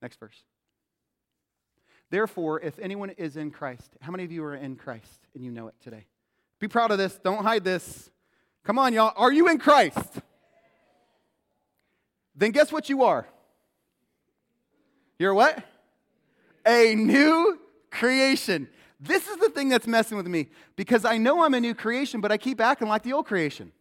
Next 0.00 0.20
verse. 0.20 0.44
Therefore, 2.12 2.60
if 2.60 2.78
anyone 2.78 3.08
is 3.08 3.38
in 3.38 3.50
Christ, 3.50 3.96
how 4.02 4.12
many 4.12 4.22
of 4.22 4.30
you 4.30 4.44
are 4.44 4.54
in 4.54 4.76
Christ 4.76 5.26
and 5.34 5.42
you 5.42 5.50
know 5.50 5.68
it 5.68 5.74
today? 5.82 6.04
Be 6.58 6.68
proud 6.68 6.90
of 6.90 6.98
this. 6.98 7.18
Don't 7.24 7.42
hide 7.42 7.64
this. 7.64 8.10
Come 8.64 8.78
on, 8.78 8.92
y'all. 8.92 9.14
Are 9.16 9.32
you 9.32 9.48
in 9.48 9.56
Christ? 9.56 10.20
Then 12.36 12.50
guess 12.50 12.70
what 12.70 12.90
you 12.90 13.04
are? 13.04 13.26
You're 15.18 15.32
what? 15.32 15.64
A 16.66 16.94
new 16.94 17.58
creation. 17.90 18.68
This 19.00 19.26
is 19.26 19.38
the 19.38 19.48
thing 19.48 19.70
that's 19.70 19.86
messing 19.86 20.18
with 20.18 20.26
me 20.26 20.50
because 20.76 21.06
I 21.06 21.16
know 21.16 21.42
I'm 21.42 21.54
a 21.54 21.60
new 21.60 21.74
creation, 21.74 22.20
but 22.20 22.30
I 22.30 22.36
keep 22.36 22.60
acting 22.60 22.88
like 22.88 23.04
the 23.04 23.14
old 23.14 23.24
creation. 23.24 23.72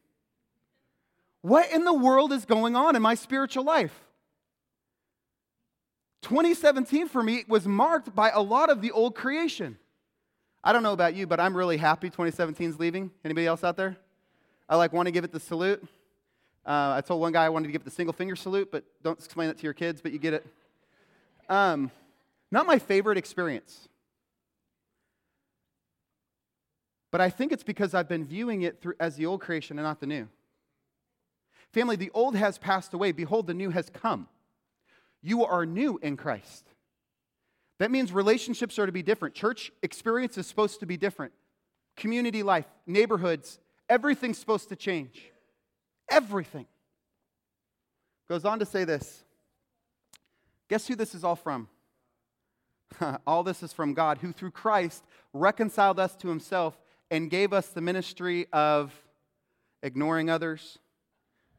What 1.42 1.70
in 1.70 1.84
the 1.84 1.94
world 1.94 2.32
is 2.32 2.46
going 2.46 2.78
on 2.78 2.96
in 2.96 3.02
my 3.02 3.16
spiritual 3.16 3.66
life? 3.66 4.06
2017 6.22 7.08
for 7.08 7.24
me 7.24 7.44
was 7.48 7.66
marked 7.68 8.14
by 8.16 8.30
a 8.30 8.42
lot 8.42 8.70
of 8.70 8.82
the 8.82 8.92
old 8.92 9.16
creation. 9.16 9.78
I 10.64 10.74
don't 10.74 10.84
know 10.84 10.94
about 10.94 11.16
you, 11.16 11.26
but 11.26 11.40
I'm 11.40 11.58
really 11.58 11.78
happy 11.78 12.08
2017 12.10 12.70
is 12.70 12.80
leaving. 12.80 13.12
Anybody 13.26 13.48
else 13.48 13.64
out 13.64 13.78
there? 13.78 13.98
I 14.70 14.76
like 14.76 14.94
want 14.94 15.08
to 15.08 15.12
give 15.12 15.24
it 15.24 15.32
the 15.32 15.40
salute. 15.40 15.84
Uh, 16.66 16.94
I 16.96 17.02
told 17.02 17.20
one 17.20 17.32
guy 17.32 17.46
I 17.46 17.50
wanted 17.50 17.68
to 17.68 17.72
give 17.72 17.82
it 17.82 17.86
the 17.86 17.92
single 17.92 18.14
finger 18.14 18.36
salute, 18.36 18.72
but 18.72 18.84
don't 19.04 19.18
explain 19.18 19.50
it 19.50 19.58
to 19.58 19.64
your 19.64 19.74
kids, 19.74 20.00
but 20.02 20.12
you 20.12 20.20
get 20.20 20.34
it. 20.36 20.46
Um, 21.50 21.90
not 22.52 22.68
my 22.68 22.78
favorite 22.78 23.18
experience. 23.18 23.90
But 27.10 27.20
I 27.20 27.30
think 27.30 27.52
it's 27.52 27.64
because 27.64 27.94
I've 27.94 28.08
been 28.08 28.24
viewing 28.24 28.62
it 28.62 28.80
through, 28.82 28.94
as 29.00 29.16
the 29.16 29.26
old 29.26 29.42
creation 29.42 29.80
and 29.80 29.86
not 29.86 30.00
the 30.00 30.06
new. 30.06 30.30
Family, 31.74 31.96
the 31.96 32.12
old 32.14 32.36
has 32.36 32.58
passed 32.58 32.94
away. 32.94 33.12
Behold, 33.12 33.48
the 33.48 33.54
new 33.54 33.72
has 33.72 33.90
come. 33.90 34.28
You 35.22 35.46
are 35.46 35.66
new 35.66 36.00
in 36.02 36.18
Christ. 36.18 36.66
That 37.80 37.92
means 37.92 38.12
relationships 38.12 38.78
are 38.80 38.86
to 38.86 38.92
be 38.92 39.04
different. 39.04 39.36
Church 39.36 39.72
experience 39.82 40.38
is 40.38 40.48
supposed 40.48 40.80
to 40.82 40.86
be 40.86 40.98
different. 40.98 41.34
Community 41.96 42.44
life, 42.44 42.66
neighborhoods, 42.86 43.60
everything's 43.90 44.38
supposed 44.38 44.70
to 44.70 44.76
change. 44.76 45.32
Everything. 46.10 46.66
Goes 48.30 48.46
on 48.46 48.60
to 48.60 48.66
say 48.66 48.84
this. 48.84 49.24
Guess 50.70 50.88
who 50.88 50.96
this 50.96 51.14
is 51.16 51.24
all 51.24 51.36
from? 51.36 51.68
All 53.28 53.44
this 53.44 53.64
is 53.64 53.74
from 53.74 53.94
God, 53.94 54.18
who 54.20 54.32
through 54.32 54.52
Christ 54.52 55.06
reconciled 55.34 56.00
us 56.00 56.16
to 56.18 56.28
himself 56.28 56.78
and 57.10 57.30
gave 57.30 57.54
us 57.54 57.68
the 57.68 57.82
ministry 57.82 58.48
of 58.54 58.94
ignoring 59.82 60.30
others, 60.30 60.78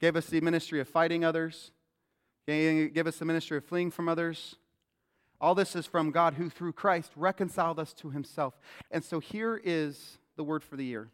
gave 0.01 0.15
us 0.15 0.27
the 0.27 0.41
ministry 0.41 0.81
of 0.81 0.89
fighting 0.89 1.25
others, 1.25 1.73
gave 2.47 3.07
us 3.07 3.19
the 3.19 3.25
ministry 3.25 3.57
of 3.57 3.65
fleeing 3.65 3.91
from 3.91 4.09
others. 4.09 4.57
All 5.41 5.55
this 5.55 5.75
is 5.75 5.87
from 5.87 6.11
God, 6.11 6.35
who 6.35 6.49
through 6.49 6.73
Christ 6.73 7.11
reconciled 7.17 7.79
us 7.79 7.93
to 7.95 8.11
himself. 8.11 8.55
And 8.91 9.05
so 9.05 9.19
here 9.19 9.61
is 9.63 10.19
the 10.37 10.45
word 10.45 10.63
for 10.63 10.77
the 10.77 10.85
year 10.85 11.11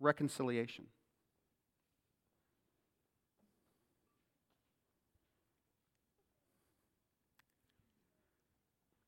reconciliation. 0.00 0.86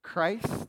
Christ 0.02 0.68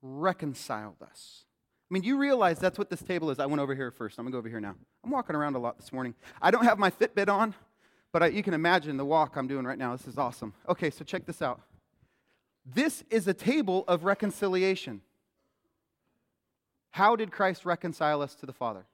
reconciled 0.00 1.02
us. 1.02 1.44
I 1.90 1.94
mean, 1.94 2.02
you 2.02 2.16
realize 2.16 2.58
that's 2.58 2.78
what 2.78 2.88
this 2.88 3.02
table 3.02 3.30
is. 3.30 3.38
I 3.38 3.44
went 3.44 3.60
over 3.60 3.74
here 3.74 3.90
first. 3.90 4.18
I'm 4.18 4.24
going 4.24 4.32
to 4.32 4.36
go 4.36 4.38
over 4.38 4.48
here 4.48 4.60
now. 4.60 4.74
I'm 5.04 5.10
walking 5.10 5.36
around 5.36 5.54
a 5.54 5.58
lot 5.58 5.76
this 5.76 5.92
morning. 5.92 6.14
I 6.40 6.50
don't 6.50 6.64
have 6.64 6.78
my 6.78 6.90
Fitbit 6.90 7.28
on, 7.28 7.54
but 8.14 8.22
I, 8.22 8.26
you 8.28 8.44
can 8.44 8.54
imagine 8.54 8.96
the 8.96 9.04
walk 9.04 9.34
I'm 9.34 9.48
doing 9.48 9.64
right 9.64 9.76
now. 9.76 9.90
This 9.96 10.06
is 10.06 10.18
awesome. 10.18 10.54
Okay, 10.68 10.88
so 10.88 11.04
check 11.04 11.26
this 11.26 11.42
out. 11.42 11.60
This 12.64 13.02
is 13.10 13.26
a 13.26 13.34
table 13.34 13.84
of 13.88 14.04
reconciliation. 14.04 15.00
How 16.92 17.16
did 17.16 17.32
Christ 17.32 17.66
reconcile 17.66 18.22
us 18.22 18.36
to 18.36 18.46
the 18.46 18.52
Father? 18.52 18.86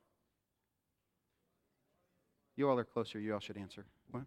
You 2.57 2.71
all 2.71 2.79
are 2.79 2.85
closer. 2.85 3.21
You 3.21 3.35
all 3.35 3.41
should 3.41 3.59
answer. 3.59 3.85
What? 4.11 4.23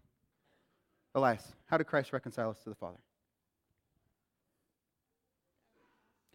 Elias, 1.12 1.42
how 1.66 1.76
did 1.76 1.88
Christ 1.88 2.12
reconcile 2.12 2.50
us 2.50 2.60
to 2.60 2.68
the 2.68 2.76
Father? 2.76 2.98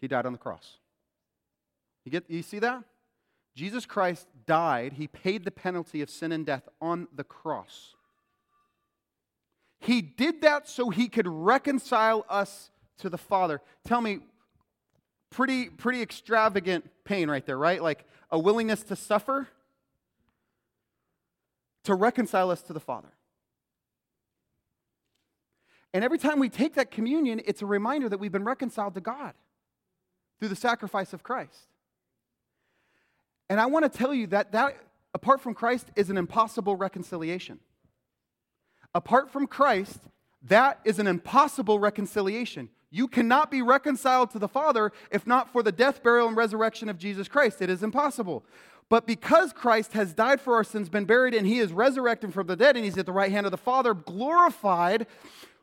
He 0.02 0.10
died 0.10 0.26
on 0.26 0.34
the 0.34 0.38
cross. 0.38 0.80
You 2.04 2.12
get 2.12 2.26
you 2.28 2.44
see 2.44 2.60
that? 2.60 2.84
Jesus 3.56 3.86
Christ 3.86 4.28
died, 4.46 4.94
he 4.98 5.08
paid 5.08 5.46
the 5.46 5.52
penalty 5.52 6.02
of 6.02 6.10
sin 6.10 6.34
and 6.34 6.46
death 6.46 6.68
on 6.82 7.08
the 7.16 7.24
cross. 7.24 7.96
He 9.80 10.02
did 10.02 10.42
that 10.42 10.68
so 10.68 10.90
he 10.90 11.08
could 11.08 11.28
reconcile 11.28 12.26
us 12.30 12.72
to 13.00 13.10
the 13.10 13.18
Father. 13.18 13.62
Tell 13.86 14.02
me, 14.02 14.20
pretty, 15.30 15.70
pretty 15.70 16.02
extravagant 16.02 16.90
pain 17.06 17.30
right 17.30 17.46
there, 17.46 17.58
right? 17.58 17.82
Like 17.82 18.06
a 18.30 18.38
willingness 18.38 18.84
to 18.84 18.96
suffer 18.96 19.48
to 21.84 21.96
reconcile 21.96 22.52
us 22.52 22.62
to 22.64 22.74
the 22.74 22.80
Father. 22.80 23.10
And 25.94 26.04
every 26.04 26.20
time 26.20 26.40
we 26.40 26.50
take 26.50 26.76
that 26.76 26.92
communion, 26.92 27.42
it's 27.46 27.62
a 27.62 27.66
reminder 27.66 28.10
that 28.10 28.20
we've 28.20 28.32
been 28.32 28.44
reconciled 28.44 28.94
to 28.96 29.02
God 29.02 29.34
through 30.40 30.50
the 30.50 30.56
sacrifice 30.56 31.14
of 31.14 31.24
Christ. 31.24 31.68
And 33.50 33.60
I 33.60 33.66
want 33.66 33.92
to 33.92 33.98
tell 33.98 34.14
you 34.14 34.28
that 34.28 34.52
that 34.52 34.78
apart 35.14 35.42
from 35.42 35.56
Christ 35.56 35.88
is 35.96 36.10
an 36.10 36.18
impossible 36.18 36.76
reconciliation. 36.76 37.60
Apart 38.94 39.30
from 39.32 39.48
Christ, 39.48 40.00
that 40.44 40.80
is 40.84 41.00
an 41.00 41.08
impossible 41.08 41.80
reconciliation. 41.80 42.70
You 42.92 43.08
cannot 43.08 43.52
be 43.52 43.62
reconciled 43.62 44.32
to 44.32 44.40
the 44.40 44.48
Father 44.48 44.92
if 45.12 45.28
not 45.28 45.52
for 45.52 45.62
the 45.62 45.72
death, 45.72 46.02
burial, 46.02 46.28
and 46.28 46.36
resurrection 46.36 46.90
of 46.90 46.98
Jesus 46.98 47.28
Christ. 47.28 47.62
It 47.62 47.70
is 47.70 47.84
impossible. 47.84 48.44
But 48.90 49.06
because 49.06 49.54
Christ 49.54 49.94
has 49.94 50.14
died 50.14 50.42
for 50.42 50.56
our 50.56 50.64
sins, 50.64 50.90
been 50.90 51.06
buried, 51.06 51.36
and 51.36 51.46
he 51.46 51.60
is 51.60 51.72
resurrected 51.72 52.34
from 52.34 52.48
the 52.48 52.56
dead, 52.56 52.76
and 52.76 52.84
he's 52.84 52.98
at 52.98 53.06
the 53.06 53.12
right 53.12 53.32
hand 53.32 53.46
of 53.46 53.52
the 53.52 53.58
Father, 53.58 53.94
glorified, 53.94 55.06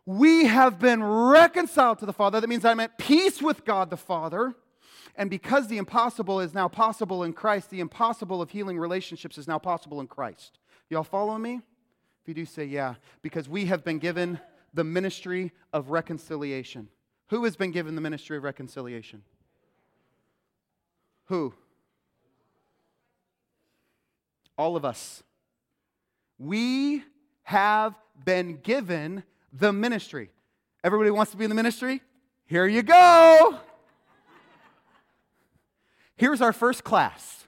we 0.05 0.45
have 0.45 0.79
been 0.79 1.03
reconciled 1.03 1.99
to 1.99 2.07
the 2.07 2.13
Father. 2.13 2.41
That 2.41 2.47
means 2.47 2.65
I'm 2.65 2.79
at 2.79 2.99
peace 2.99 3.43
with 3.43 3.65
God 3.65 3.91
the 3.91 3.97
Father. 3.97 4.55
And 5.17 5.29
because 5.29 5.67
the 5.67 5.79
impossible 5.79 6.39
is 6.41 6.55
now 6.55 6.69
possible 6.69 7.25
in 7.25 7.33
Christ, 7.33 7.71
the 7.71 7.81
impossible 7.81 8.41
of 8.41 8.51
healing 8.51 8.79
relationships 8.79 9.39
is 9.39 9.49
now 9.49 9.59
possible 9.59 10.01
in 10.01 10.07
Christ. 10.07 10.59
Y'all 10.91 11.03
follow 11.03 11.37
me? 11.39 11.63
If 12.27 12.31
you 12.31 12.35
do, 12.35 12.45
say 12.45 12.65
yeah. 12.65 12.95
Because 13.23 13.49
we 13.49 13.67
have 13.67 13.85
been 13.85 14.01
given 14.01 14.41
the 14.75 14.83
ministry 14.83 15.53
of 15.73 15.91
reconciliation. 15.91 16.89
Who 17.29 17.45
has 17.45 17.55
been 17.55 17.71
given 17.71 17.95
the 17.95 18.01
ministry 18.01 18.37
of 18.37 18.43
reconciliation? 18.43 19.23
Who? 21.27 21.55
All 24.59 24.75
of 24.75 24.85
us. 24.85 25.23
We 26.37 27.05
have 27.45 27.95
been 28.25 28.57
given 28.57 29.23
the 29.53 29.73
ministry. 29.73 30.31
Everybody 30.83 31.13
wants 31.13 31.31
to 31.31 31.37
be 31.37 31.45
in 31.45 31.49
the 31.49 31.55
ministry? 31.55 32.03
Here 32.47 32.67
you 32.67 32.83
go. 32.83 33.61
Here's 36.17 36.41
our 36.41 36.53
first 36.53 36.83
class 36.83 37.47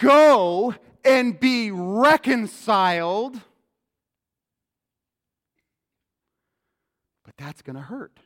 Go 0.00 0.76
and 1.04 1.38
be 1.38 1.70
reconciled 1.70 3.40
But 7.30 7.44
that's 7.44 7.62
going 7.62 7.76
to 7.76 7.82
hurt. 7.82 8.18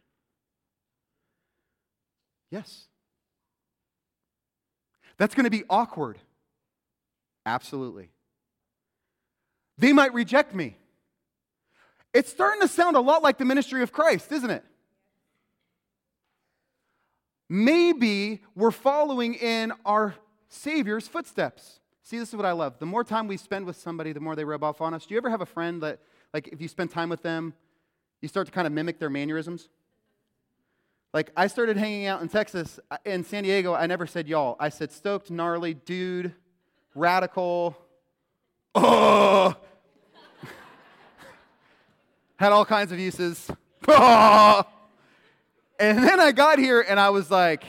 Yes. 2.51 2.87
That's 5.19 5.35
going 5.35 5.45
to 5.45 5.51
be 5.51 5.65
awkward. 5.69 6.19
Absolutely. 7.45 8.09
They 9.77 9.93
might 9.93 10.15
reject 10.15 10.55
me. 10.55 10.79
It's 12.15 12.31
starting 12.31 12.63
to 12.63 12.69
sound 12.69 12.97
a 12.97 13.01
lot 13.01 13.23
like 13.23 13.37
the 13.37 13.45
ministry 13.45 13.83
of 13.83 13.93
Christ, 13.93 14.33
isn't 14.33 14.51
it? 14.51 14.65
Maybe 17.51 18.41
we're 18.55 18.71
following 18.71 19.35
in 19.35 19.75
our 19.85 20.15
Savior's 20.49 21.07
footsteps. 21.07 21.81
See, 22.05 22.19
this 22.19 22.29
is 22.29 22.37
what 22.37 22.45
I 22.45 22.53
love. 22.53 22.79
The 22.79 22.87
more 22.87 23.03
time 23.03 23.27
we 23.27 23.39
spend 23.39 23.65
with 23.65 23.77
somebody, 23.77 24.13
the 24.13 24.21
more 24.21 24.37
they 24.37 24.45
rub 24.45 24.63
off 24.63 24.83
on 24.83 24.93
us. 24.93 25.07
Do 25.07 25.15
you 25.15 25.19
ever 25.19 25.31
have 25.31 25.41
a 25.41 25.47
friend 25.47 25.83
that, 25.83 26.01
like, 26.35 26.49
if 26.49 26.61
you 26.61 26.69
spend 26.69 26.91
time 26.91 27.09
with 27.09 27.23
them, 27.23 27.55
you 28.21 28.29
start 28.29 28.47
to 28.47 28.53
kind 28.53 28.67
of 28.67 28.75
mimic 28.75 28.99
their 28.99 29.09
mannerisms. 29.09 29.71
Like, 31.15 31.33
I 31.35 31.47
started 31.47 31.79
hanging 31.79 32.07
out 32.07 32.21
in 32.21 32.29
Texas, 32.29 32.79
uh, 32.91 32.99
in 33.07 33.25
San 33.25 33.45
Diego, 33.45 33.73
I 33.73 33.87
never 33.87 34.07
said 34.07 34.29
y'all. 34.29 34.57
I 34.61 34.69
said 34.69 34.93
stoked, 34.93 35.31
gnarly, 35.31 35.73
dude, 35.73 36.35
radical, 36.95 37.75
oh. 38.75 39.57
Had 42.37 42.53
all 42.53 42.67
kinds 42.67 42.93
of 42.93 42.99
uses. 42.99 43.49
and 43.89 44.67
then 45.79 46.21
I 46.21 46.33
got 46.33 46.59
here 46.59 46.85
and 46.87 47.01
I 47.01 47.09
was 47.09 47.31
like, 47.31 47.65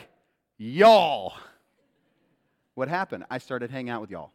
y'all. 0.57 1.35
What 2.75 2.89
happened? 2.89 3.25
I 3.29 3.39
started 3.39 3.71
hanging 3.71 3.89
out 3.89 4.01
with 4.01 4.11
y'all. 4.11 4.31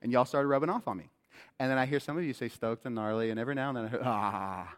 and 0.00 0.10
y'all 0.10 0.24
started 0.24 0.48
rubbing 0.48 0.70
off 0.70 0.88
on 0.88 0.96
me. 0.96 1.10
And 1.58 1.70
then 1.70 1.78
I 1.78 1.86
hear 1.86 2.00
some 2.00 2.18
of 2.18 2.24
you 2.24 2.32
say 2.32 2.48
stoked 2.48 2.86
and 2.86 2.94
gnarly, 2.94 3.30
and 3.30 3.38
every 3.38 3.54
now 3.54 3.68
and 3.68 3.76
then 3.78 3.84
I 3.84 3.88
hear, 3.88 4.02
ah. 4.04 4.74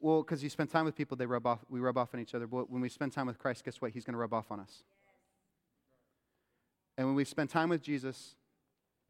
well, 0.00 0.22
because 0.22 0.42
you 0.42 0.48
spend 0.48 0.70
time 0.70 0.84
with 0.84 0.96
people, 0.96 1.16
they 1.16 1.26
rub 1.26 1.46
off, 1.46 1.58
we 1.68 1.80
rub 1.80 1.98
off 1.98 2.14
on 2.14 2.20
each 2.20 2.34
other. 2.34 2.46
But 2.46 2.70
when 2.70 2.80
we 2.80 2.88
spend 2.88 3.12
time 3.12 3.26
with 3.26 3.38
Christ, 3.38 3.64
guess 3.64 3.80
what? 3.80 3.90
He's 3.90 4.04
going 4.04 4.14
to 4.14 4.18
rub 4.18 4.32
off 4.32 4.50
on 4.50 4.60
us. 4.60 4.84
And 6.96 7.06
when 7.06 7.16
we 7.16 7.24
spend 7.24 7.50
time 7.50 7.68
with 7.68 7.82
Jesus, 7.82 8.36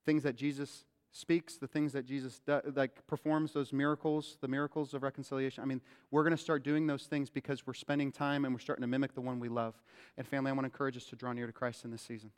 things 0.04 0.22
that 0.24 0.34
Jesus 0.34 0.84
speaks, 1.16 1.56
the 1.56 1.66
things 1.66 1.92
that 1.92 2.04
Jesus 2.04 2.40
do, 2.46 2.60
like 2.74 3.06
performs, 3.06 3.52
those 3.52 3.72
miracles, 3.72 4.36
the 4.40 4.48
miracles 4.48 4.94
of 4.94 5.02
reconciliation. 5.02 5.62
I 5.62 5.66
mean, 5.66 5.80
we're 6.10 6.22
going 6.22 6.36
to 6.36 6.42
start 6.42 6.62
doing 6.62 6.86
those 6.86 7.04
things 7.04 7.30
because 7.30 7.66
we're 7.66 7.74
spending 7.74 8.12
time 8.12 8.44
and 8.44 8.54
we're 8.54 8.60
starting 8.60 8.82
to 8.82 8.86
mimic 8.86 9.14
the 9.14 9.20
one 9.20 9.40
we 9.40 9.48
love. 9.48 9.74
And 10.18 10.26
family, 10.26 10.50
I 10.50 10.52
want 10.52 10.64
to 10.64 10.72
encourage 10.72 10.96
us 10.96 11.06
to 11.06 11.16
draw 11.16 11.32
near 11.32 11.46
to 11.46 11.52
Christ 11.52 11.84
in 11.84 11.90
this 11.90 12.02
season. 12.02 12.30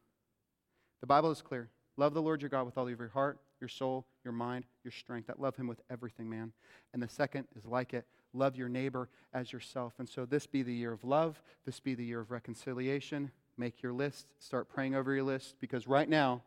The 1.01 1.07
Bible 1.07 1.31
is 1.31 1.43
clear. 1.43 1.71
Love 1.97 2.15
the 2.15 2.23
Lord 2.23 2.41
your 2.41 2.49
God 2.49 2.65
with 2.65 2.79
all 2.79 2.87
of 2.87 2.99
your 2.99 3.09
heart, 3.09 3.41
your 3.61 3.69
soul, 3.69 4.07
your 4.23 4.33
mind, 4.33 4.65
your 4.85 4.93
strength. 4.93 5.27
That 5.27 5.41
love 5.41 5.57
him 5.57 5.67
with 5.67 5.81
everything, 5.91 6.31
man. 6.31 6.53
And 6.95 7.03
the 7.03 7.09
second 7.09 7.49
is 7.57 7.67
like 7.67 7.93
it 7.93 8.07
love 8.35 8.57
your 8.57 8.69
neighbor 8.69 9.09
as 9.33 9.53
yourself. 9.53 9.95
And 9.99 10.09
so 10.09 10.25
this 10.25 10.47
be 10.47 10.63
the 10.63 10.73
year 10.73 10.93
of 10.93 11.03
love, 11.03 11.43
this 11.65 11.81
be 11.81 11.95
the 11.95 12.05
year 12.05 12.21
of 12.21 12.31
reconciliation. 12.31 13.31
Make 13.57 13.83
your 13.83 13.93
list, 13.93 14.29
start 14.39 14.69
praying 14.69 14.95
over 14.95 15.13
your 15.13 15.25
list, 15.25 15.57
because 15.61 15.89
right 15.89 16.09
now 16.09 16.43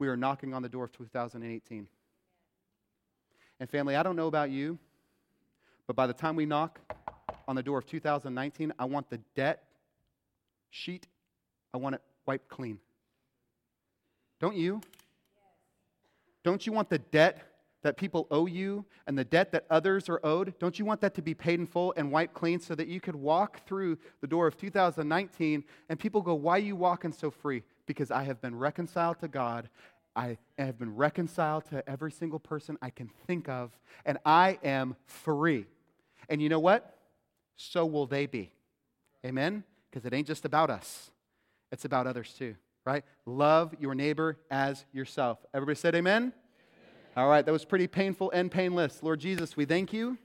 we 0.00 0.08
are 0.08 0.16
knocking 0.16 0.54
on 0.54 0.62
the 0.62 0.68
door 0.68 0.84
of 0.84 0.92
2018. 0.92 1.86
And 3.60 3.70
family, 3.70 3.94
I 3.94 4.02
don't 4.02 4.16
know 4.16 4.26
about 4.26 4.50
you, 4.50 4.78
but 5.86 5.94
by 5.94 6.06
the 6.06 6.14
time 6.14 6.34
we 6.34 6.46
knock 6.46 6.80
on 7.46 7.54
the 7.54 7.62
door 7.62 7.78
of 7.78 7.86
2019, 7.86 8.72
I 8.78 8.86
want 8.86 9.10
the 9.10 9.18
debt 9.36 9.62
sheet, 10.70 11.06
I 11.74 11.76
want 11.76 11.96
it 11.96 12.00
wiped 12.26 12.48
clean. 12.48 12.78
Don't 14.40 14.56
you? 14.56 14.80
Don't 16.42 16.66
you 16.66 16.72
want 16.72 16.88
the 16.88 16.98
debt 16.98 17.42
that 17.82 17.98
people 17.98 18.26
owe 18.30 18.46
you 18.46 18.86
and 19.06 19.18
the 19.18 19.24
debt 19.24 19.52
that 19.52 19.66
others 19.68 20.08
are 20.08 20.20
owed? 20.24 20.58
Don't 20.58 20.78
you 20.78 20.86
want 20.86 21.02
that 21.02 21.14
to 21.14 21.22
be 21.22 21.34
paid 21.34 21.60
in 21.60 21.66
full 21.66 21.92
and 21.98 22.10
wiped 22.10 22.32
clean 22.32 22.58
so 22.58 22.74
that 22.74 22.88
you 22.88 23.00
could 23.00 23.16
walk 23.16 23.66
through 23.66 23.98
the 24.22 24.26
door 24.26 24.46
of 24.46 24.56
2019 24.56 25.64
and 25.90 26.00
people 26.00 26.22
go, 26.22 26.34
Why 26.34 26.56
are 26.56 26.58
you 26.58 26.76
walking 26.76 27.12
so 27.12 27.30
free? 27.30 27.62
Because 27.90 28.12
I 28.12 28.22
have 28.22 28.40
been 28.40 28.56
reconciled 28.56 29.18
to 29.18 29.26
God 29.26 29.68
I 30.16 30.38
have 30.58 30.78
been 30.78 30.96
reconciled 30.96 31.66
to 31.66 31.88
every 31.88 32.10
single 32.10 32.38
person 32.38 32.76
I 32.82 32.90
can 32.90 33.10
think 33.26 33.48
of, 33.48 33.70
and 34.04 34.18
I 34.24 34.58
am 34.62 34.96
free. 35.06 35.66
And 36.28 36.42
you 36.42 36.48
know 36.48 36.58
what? 36.58 36.96
So 37.56 37.86
will 37.86 38.06
they 38.06 38.26
be. 38.26 38.52
Amen? 39.24 39.64
Because 39.88 40.04
it 40.04 40.12
ain't 40.12 40.26
just 40.26 40.44
about 40.44 40.70
us, 40.70 41.10
it's 41.72 41.84
about 41.84 42.06
others 42.06 42.34
too, 42.36 42.56
right? 42.84 43.04
Love 43.24 43.74
your 43.78 43.94
neighbor 43.94 44.38
as 44.50 44.84
yourself. 44.92 45.38
Everybody 45.54 45.76
said 45.76 45.94
amen? 45.94 46.22
amen? 46.22 46.32
All 47.16 47.28
right, 47.28 47.44
that 47.44 47.52
was 47.52 47.64
pretty 47.64 47.86
painful 47.86 48.30
and 48.32 48.50
painless. 48.50 49.02
Lord 49.02 49.20
Jesus, 49.20 49.56
we 49.56 49.64
thank 49.64 49.92
you 49.92 50.18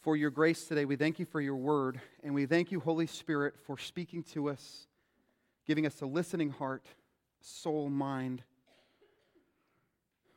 for 0.00 0.16
your 0.16 0.30
grace 0.30 0.66
today. 0.66 0.84
We 0.86 0.96
thank 0.96 1.18
you 1.18 1.26
for 1.26 1.40
your 1.40 1.56
word. 1.56 2.00
And 2.22 2.34
we 2.34 2.46
thank 2.46 2.72
you, 2.72 2.80
Holy 2.80 3.06
Spirit, 3.06 3.54
for 3.66 3.76
speaking 3.76 4.22
to 4.34 4.48
us, 4.48 4.86
giving 5.66 5.86
us 5.86 6.00
a 6.00 6.06
listening 6.06 6.50
heart, 6.50 6.84
soul, 7.40 7.90
mind. 7.90 8.42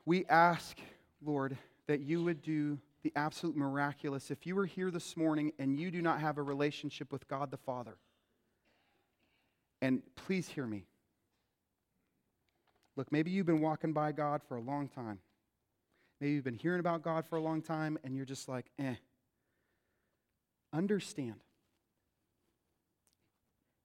We 0.05 0.25
ask, 0.25 0.77
Lord, 1.23 1.57
that 1.87 2.01
you 2.01 2.23
would 2.23 2.41
do 2.41 2.79
the 3.03 3.13
absolute 3.15 3.55
miraculous. 3.55 4.31
If 4.31 4.45
you 4.45 4.57
are 4.59 4.65
here 4.65 4.91
this 4.91 5.15
morning 5.15 5.53
and 5.59 5.79
you 5.79 5.91
do 5.91 6.01
not 6.01 6.19
have 6.19 6.37
a 6.37 6.43
relationship 6.43 7.11
with 7.11 7.27
God 7.27 7.51
the 7.51 7.57
Father, 7.57 7.97
and 9.81 10.01
please 10.15 10.49
hear 10.49 10.65
me. 10.65 10.85
Look, 12.95 13.11
maybe 13.11 13.31
you've 13.31 13.45
been 13.45 13.61
walking 13.61 13.93
by 13.93 14.11
God 14.11 14.41
for 14.43 14.57
a 14.57 14.61
long 14.61 14.89
time. 14.89 15.19
Maybe 16.19 16.33
you've 16.33 16.43
been 16.43 16.55
hearing 16.55 16.81
about 16.81 17.01
God 17.01 17.25
for 17.25 17.37
a 17.37 17.41
long 17.41 17.61
time 17.61 17.97
and 18.03 18.15
you're 18.15 18.25
just 18.25 18.49
like, 18.49 18.65
eh. 18.77 18.95
Understand, 20.73 21.41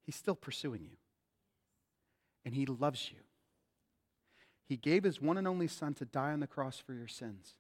He's 0.04 0.16
still 0.16 0.34
pursuing 0.34 0.82
you, 0.82 0.96
and 2.44 2.54
He 2.54 2.66
loves 2.66 3.10
you. 3.10 3.18
He 4.66 4.76
gave 4.76 5.04
His 5.04 5.20
one 5.20 5.36
and 5.36 5.46
only 5.48 5.68
Son 5.68 5.94
to 5.94 6.04
die 6.04 6.32
on 6.32 6.40
the 6.40 6.46
cross 6.46 6.78
for 6.78 6.94
your 6.94 7.08
sins. 7.08 7.54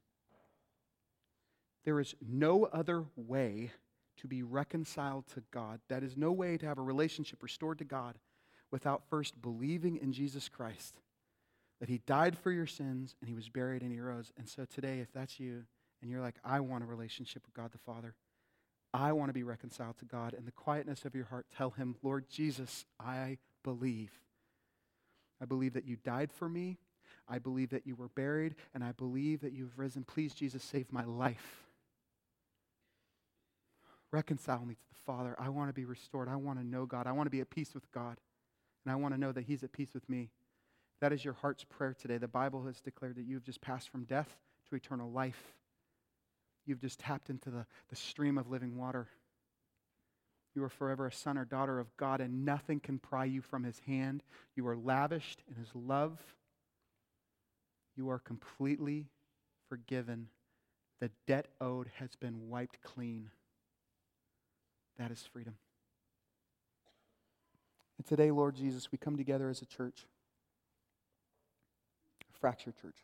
There 1.84 2.00
is 2.00 2.14
no 2.26 2.64
other 2.64 3.04
way 3.14 3.72
to 4.18 4.26
be 4.26 4.42
reconciled 4.42 5.26
to 5.34 5.42
God. 5.50 5.80
That 5.88 6.02
is 6.02 6.16
no 6.16 6.32
way 6.32 6.56
to 6.56 6.66
have 6.66 6.78
a 6.78 6.82
relationship 6.82 7.42
restored 7.42 7.78
to 7.78 7.84
God 7.84 8.18
without 8.70 9.02
first 9.10 9.40
believing 9.40 9.96
in 9.96 10.12
Jesus 10.12 10.48
Christ. 10.48 11.00
That 11.80 11.88
He 11.88 11.98
died 12.06 12.38
for 12.38 12.50
your 12.50 12.66
sins 12.66 13.16
and 13.20 13.28
He 13.28 13.34
was 13.34 13.48
buried 13.48 13.82
and 13.82 13.92
He 13.92 14.00
rose. 14.00 14.32
And 14.38 14.48
so 14.48 14.64
today, 14.64 15.00
if 15.00 15.12
that's 15.12 15.38
you 15.38 15.64
and 16.00 16.10
you're 16.10 16.20
like, 16.20 16.36
I 16.44 16.60
want 16.60 16.84
a 16.84 16.86
relationship 16.86 17.42
with 17.44 17.54
God 17.54 17.72
the 17.72 17.78
Father, 17.78 18.14
I 18.94 19.12
want 19.12 19.28
to 19.28 19.34
be 19.34 19.42
reconciled 19.42 19.98
to 19.98 20.04
God. 20.04 20.34
In 20.34 20.44
the 20.44 20.52
quietness 20.52 21.04
of 21.04 21.14
your 21.14 21.24
heart, 21.26 21.46
tell 21.54 21.70
Him, 21.70 21.96
Lord 22.02 22.30
Jesus, 22.30 22.86
I 23.00 23.38
believe. 23.62 24.12
I 25.40 25.44
believe 25.44 25.74
that 25.74 25.86
you 25.86 25.96
died 25.96 26.32
for 26.32 26.48
me. 26.48 26.78
I 27.28 27.38
believe 27.38 27.70
that 27.70 27.86
you 27.86 27.94
were 27.96 28.08
buried, 28.08 28.54
and 28.74 28.84
I 28.84 28.92
believe 28.92 29.40
that 29.40 29.52
you 29.52 29.64
have 29.64 29.78
risen. 29.78 30.04
Please, 30.04 30.34
Jesus, 30.34 30.62
save 30.62 30.92
my 30.92 31.04
life. 31.04 31.64
Reconcile 34.10 34.64
me 34.64 34.74
to 34.74 34.80
the 34.90 35.00
Father. 35.06 35.34
I 35.38 35.48
want 35.48 35.68
to 35.70 35.74
be 35.74 35.84
restored. 35.84 36.28
I 36.28 36.36
want 36.36 36.58
to 36.58 36.66
know 36.66 36.86
God. 36.86 37.06
I 37.06 37.12
want 37.12 37.26
to 37.26 37.30
be 37.30 37.40
at 37.40 37.50
peace 37.50 37.74
with 37.74 37.90
God. 37.92 38.18
And 38.84 38.92
I 38.92 38.96
want 38.96 39.14
to 39.14 39.20
know 39.20 39.32
that 39.32 39.44
He's 39.44 39.64
at 39.64 39.72
peace 39.72 39.94
with 39.94 40.08
me. 40.08 40.30
That 41.00 41.12
is 41.12 41.24
your 41.24 41.34
heart's 41.34 41.64
prayer 41.64 41.94
today. 41.98 42.18
The 42.18 42.28
Bible 42.28 42.64
has 42.66 42.80
declared 42.80 43.16
that 43.16 43.24
you 43.24 43.34
have 43.34 43.42
just 43.42 43.60
passed 43.60 43.88
from 43.88 44.04
death 44.04 44.36
to 44.68 44.76
eternal 44.76 45.10
life. 45.10 45.54
You've 46.66 46.80
just 46.80 47.00
tapped 47.00 47.30
into 47.30 47.50
the, 47.50 47.66
the 47.88 47.96
stream 47.96 48.38
of 48.38 48.50
living 48.50 48.76
water. 48.76 49.08
You 50.54 50.62
are 50.62 50.68
forever 50.68 51.06
a 51.06 51.12
son 51.12 51.36
or 51.36 51.44
daughter 51.44 51.80
of 51.80 51.96
God, 51.96 52.20
and 52.20 52.44
nothing 52.44 52.78
can 52.78 52.98
pry 52.98 53.24
you 53.24 53.42
from 53.42 53.64
his 53.64 53.80
hand. 53.86 54.22
You 54.54 54.66
are 54.68 54.76
lavished 54.76 55.42
in 55.48 55.56
his 55.56 55.68
love. 55.74 56.18
You 57.96 58.10
are 58.10 58.20
completely 58.20 59.06
forgiven. 59.68 60.28
The 61.00 61.10
debt 61.26 61.46
owed 61.60 61.90
has 61.98 62.14
been 62.14 62.48
wiped 62.48 62.82
clean. 62.82 63.30
That 64.98 65.10
is 65.10 65.24
freedom. 65.32 65.54
And 67.98 68.06
today, 68.06 68.30
Lord 68.30 68.54
Jesus, 68.54 68.92
we 68.92 68.98
come 68.98 69.16
together 69.16 69.48
as 69.48 69.60
a 69.60 69.66
church, 69.66 70.06
a 72.32 72.38
fractured 72.38 72.76
church. 72.80 72.96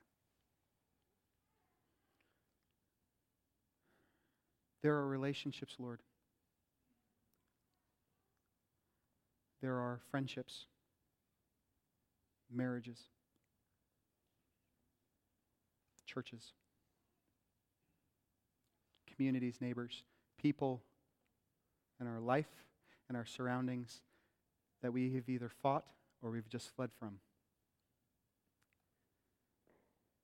There 4.83 4.95
are 4.95 5.07
relationships, 5.07 5.75
Lord. 5.79 6.01
There 9.61 9.75
are 9.75 10.01
friendships, 10.11 10.66
marriages, 12.51 12.99
churches, 16.07 16.53
communities, 19.14 19.59
neighbors, 19.61 20.03
people 20.38 20.83
in 22.01 22.07
our 22.07 22.20
life 22.20 22.49
and 23.09 23.16
our 23.16 23.27
surroundings 23.27 24.01
that 24.83 24.92
we 24.92 25.14
have 25.14 25.29
either 25.29 25.51
fought 25.62 25.85
or 26.23 26.31
we've 26.31 26.49
just 26.49 26.75
fled 26.75 26.90
from. 26.99 27.18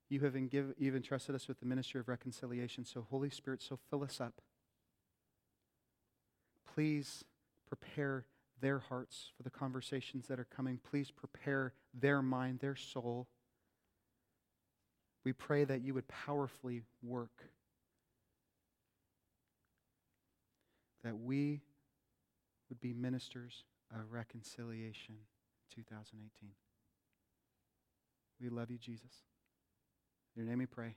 You 0.08 0.20
have 0.20 0.36
even 0.78 1.02
trusted 1.02 1.34
us 1.34 1.48
with 1.48 1.58
the 1.60 1.66
ministry 1.66 2.00
of 2.00 2.08
reconciliation. 2.08 2.84
So, 2.84 3.06
Holy 3.10 3.28
Spirit, 3.28 3.60
so 3.60 3.78
fill 3.90 4.04
us 4.04 4.20
up. 4.20 4.40
Please 6.74 7.24
prepare 7.66 8.24
their 8.60 8.78
hearts 8.78 9.30
for 9.36 9.42
the 9.42 9.50
conversations 9.50 10.26
that 10.28 10.40
are 10.40 10.44
coming. 10.44 10.78
Please 10.90 11.10
prepare 11.10 11.72
their 11.94 12.22
mind, 12.22 12.60
their 12.60 12.76
soul. 12.76 13.28
We 15.24 15.32
pray 15.32 15.64
that 15.64 15.82
you 15.82 15.94
would 15.94 16.08
powerfully 16.08 16.82
work, 17.02 17.44
that 21.02 21.18
we 21.18 21.60
would 22.68 22.80
be 22.80 22.92
ministers 22.92 23.64
of 23.92 24.12
reconciliation 24.12 25.16
2018. 25.74 26.50
We 28.40 28.48
love 28.48 28.70
you, 28.70 28.78
Jesus. 28.78 29.10
In 30.34 30.42
your 30.42 30.50
name 30.50 30.58
we 30.58 30.66
pray. 30.66 30.94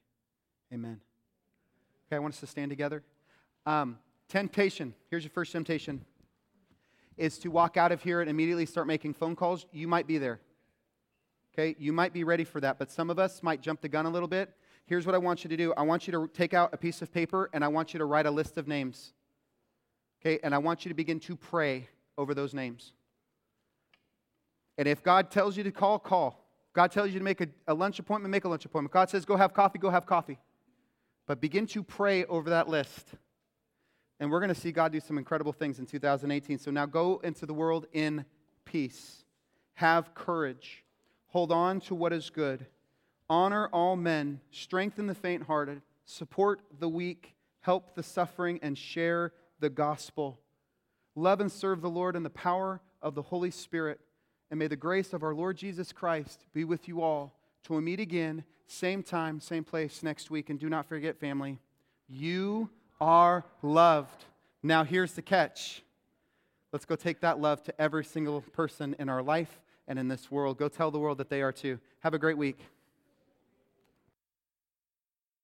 Amen. 0.73 0.99
Okay, 2.07 2.15
I 2.15 2.19
want 2.19 2.33
us 2.33 2.39
to 2.41 2.47
stand 2.47 2.69
together. 2.69 3.03
Um, 3.65 3.97
temptation. 4.27 4.93
Here's 5.09 5.23
your 5.23 5.31
first 5.31 5.51
temptation 5.51 6.05
is 7.19 7.37
to 7.39 7.49
walk 7.49 7.77
out 7.77 7.91
of 7.91 8.01
here 8.01 8.21
and 8.21 8.29
immediately 8.29 8.65
start 8.65 8.87
making 8.87 9.13
phone 9.13 9.35
calls. 9.35 9.65
You 9.71 9.87
might 9.87 10.07
be 10.07 10.17
there. 10.17 10.39
Okay, 11.53 11.75
you 11.77 11.91
might 11.91 12.13
be 12.13 12.23
ready 12.23 12.43
for 12.43 12.61
that, 12.61 12.79
but 12.79 12.89
some 12.89 13.09
of 13.09 13.19
us 13.19 13.43
might 13.43 13.61
jump 13.61 13.81
the 13.81 13.89
gun 13.89 14.05
a 14.05 14.09
little 14.09 14.27
bit. 14.27 14.53
Here's 14.85 15.05
what 15.05 15.13
I 15.13 15.17
want 15.17 15.43
you 15.43 15.49
to 15.49 15.57
do 15.57 15.73
I 15.75 15.83
want 15.83 16.07
you 16.07 16.13
to 16.13 16.27
take 16.33 16.53
out 16.53 16.73
a 16.73 16.77
piece 16.77 17.01
of 17.01 17.11
paper 17.11 17.49
and 17.53 17.63
I 17.63 17.67
want 17.67 17.93
you 17.93 17.99
to 17.99 18.05
write 18.05 18.25
a 18.25 18.31
list 18.31 18.57
of 18.57 18.67
names. 18.67 19.13
Okay, 20.21 20.39
and 20.43 20.55
I 20.55 20.57
want 20.57 20.85
you 20.85 20.89
to 20.89 20.95
begin 20.95 21.19
to 21.21 21.35
pray 21.35 21.89
over 22.17 22.33
those 22.33 22.53
names. 22.53 22.93
And 24.77 24.87
if 24.87 25.03
God 25.03 25.29
tells 25.29 25.57
you 25.57 25.63
to 25.63 25.71
call, 25.71 25.99
call. 25.99 26.45
God 26.73 26.91
tells 26.91 27.11
you 27.11 27.19
to 27.19 27.25
make 27.25 27.41
a, 27.41 27.47
a 27.67 27.73
lunch 27.73 27.99
appointment, 27.99 28.31
make 28.31 28.45
a 28.45 28.49
lunch 28.49 28.63
appointment. 28.63 28.93
God 28.93 29.09
says, 29.09 29.25
go 29.25 29.35
have 29.35 29.53
coffee, 29.53 29.79
go 29.79 29.89
have 29.89 30.05
coffee. 30.05 30.37
But 31.27 31.41
begin 31.41 31.67
to 31.67 31.83
pray 31.83 32.25
over 32.25 32.51
that 32.51 32.69
list. 32.69 33.07
And 34.19 34.29
we're 34.29 34.39
going 34.39 34.53
to 34.53 34.59
see 34.59 34.71
God 34.71 34.91
do 34.91 34.99
some 34.99 35.17
incredible 35.17 35.53
things 35.53 35.79
in 35.79 35.85
2018. 35.85 36.59
So 36.59 36.71
now 36.71 36.85
go 36.85 37.21
into 37.23 37.45
the 37.45 37.53
world 37.53 37.87
in 37.93 38.25
peace. 38.65 39.23
Have 39.75 40.13
courage. 40.13 40.83
Hold 41.27 41.51
on 41.51 41.79
to 41.81 41.95
what 41.95 42.11
is 42.11 42.29
good. 42.29 42.65
Honor 43.29 43.67
all 43.71 43.95
men. 43.95 44.41
Strengthen 44.51 45.07
the 45.07 45.15
faint 45.15 45.43
hearted. 45.43 45.81
Support 46.05 46.61
the 46.79 46.89
weak. 46.89 47.35
Help 47.61 47.95
the 47.95 48.03
suffering 48.03 48.59
and 48.61 48.77
share 48.77 49.31
the 49.59 49.69
gospel. 49.69 50.39
Love 51.15 51.39
and 51.39 51.51
serve 51.51 51.81
the 51.81 51.89
Lord 51.89 52.15
in 52.15 52.23
the 52.23 52.29
power 52.29 52.81
of 53.01 53.15
the 53.15 53.21
Holy 53.21 53.51
Spirit. 53.51 53.99
And 54.49 54.59
may 54.59 54.67
the 54.67 54.75
grace 54.75 55.13
of 55.13 55.23
our 55.23 55.33
Lord 55.33 55.57
Jesus 55.57 55.91
Christ 55.91 56.45
be 56.53 56.63
with 56.63 56.87
you 56.87 57.01
all. 57.01 57.35
Till 57.63 57.75
we 57.75 57.81
meet 57.81 57.99
again, 57.99 58.43
same 58.67 59.03
time, 59.03 59.39
same 59.39 59.63
place 59.63 60.01
next 60.03 60.31
week. 60.31 60.49
And 60.49 60.59
do 60.59 60.69
not 60.69 60.87
forget, 60.87 61.19
family, 61.19 61.59
you 62.07 62.69
are 63.01 63.45
loved. 63.61 64.25
Now, 64.61 64.83
here's 64.83 65.13
the 65.13 65.21
catch. 65.21 65.83
Let's 66.71 66.85
go 66.85 66.95
take 66.95 67.21
that 67.21 67.39
love 67.39 67.63
to 67.63 67.81
every 67.81 68.05
single 68.05 68.41
person 68.41 68.95
in 68.99 69.09
our 69.09 69.23
life 69.23 69.61
and 69.87 69.97
in 69.97 70.07
this 70.07 70.29
world. 70.29 70.57
Go 70.57 70.67
tell 70.67 70.91
the 70.91 70.99
world 70.99 71.17
that 71.17 71.29
they 71.29 71.41
are 71.41 71.51
too. 71.51 71.79
Have 72.01 72.13
a 72.13 72.19
great 72.19 72.37
week. 72.37 72.59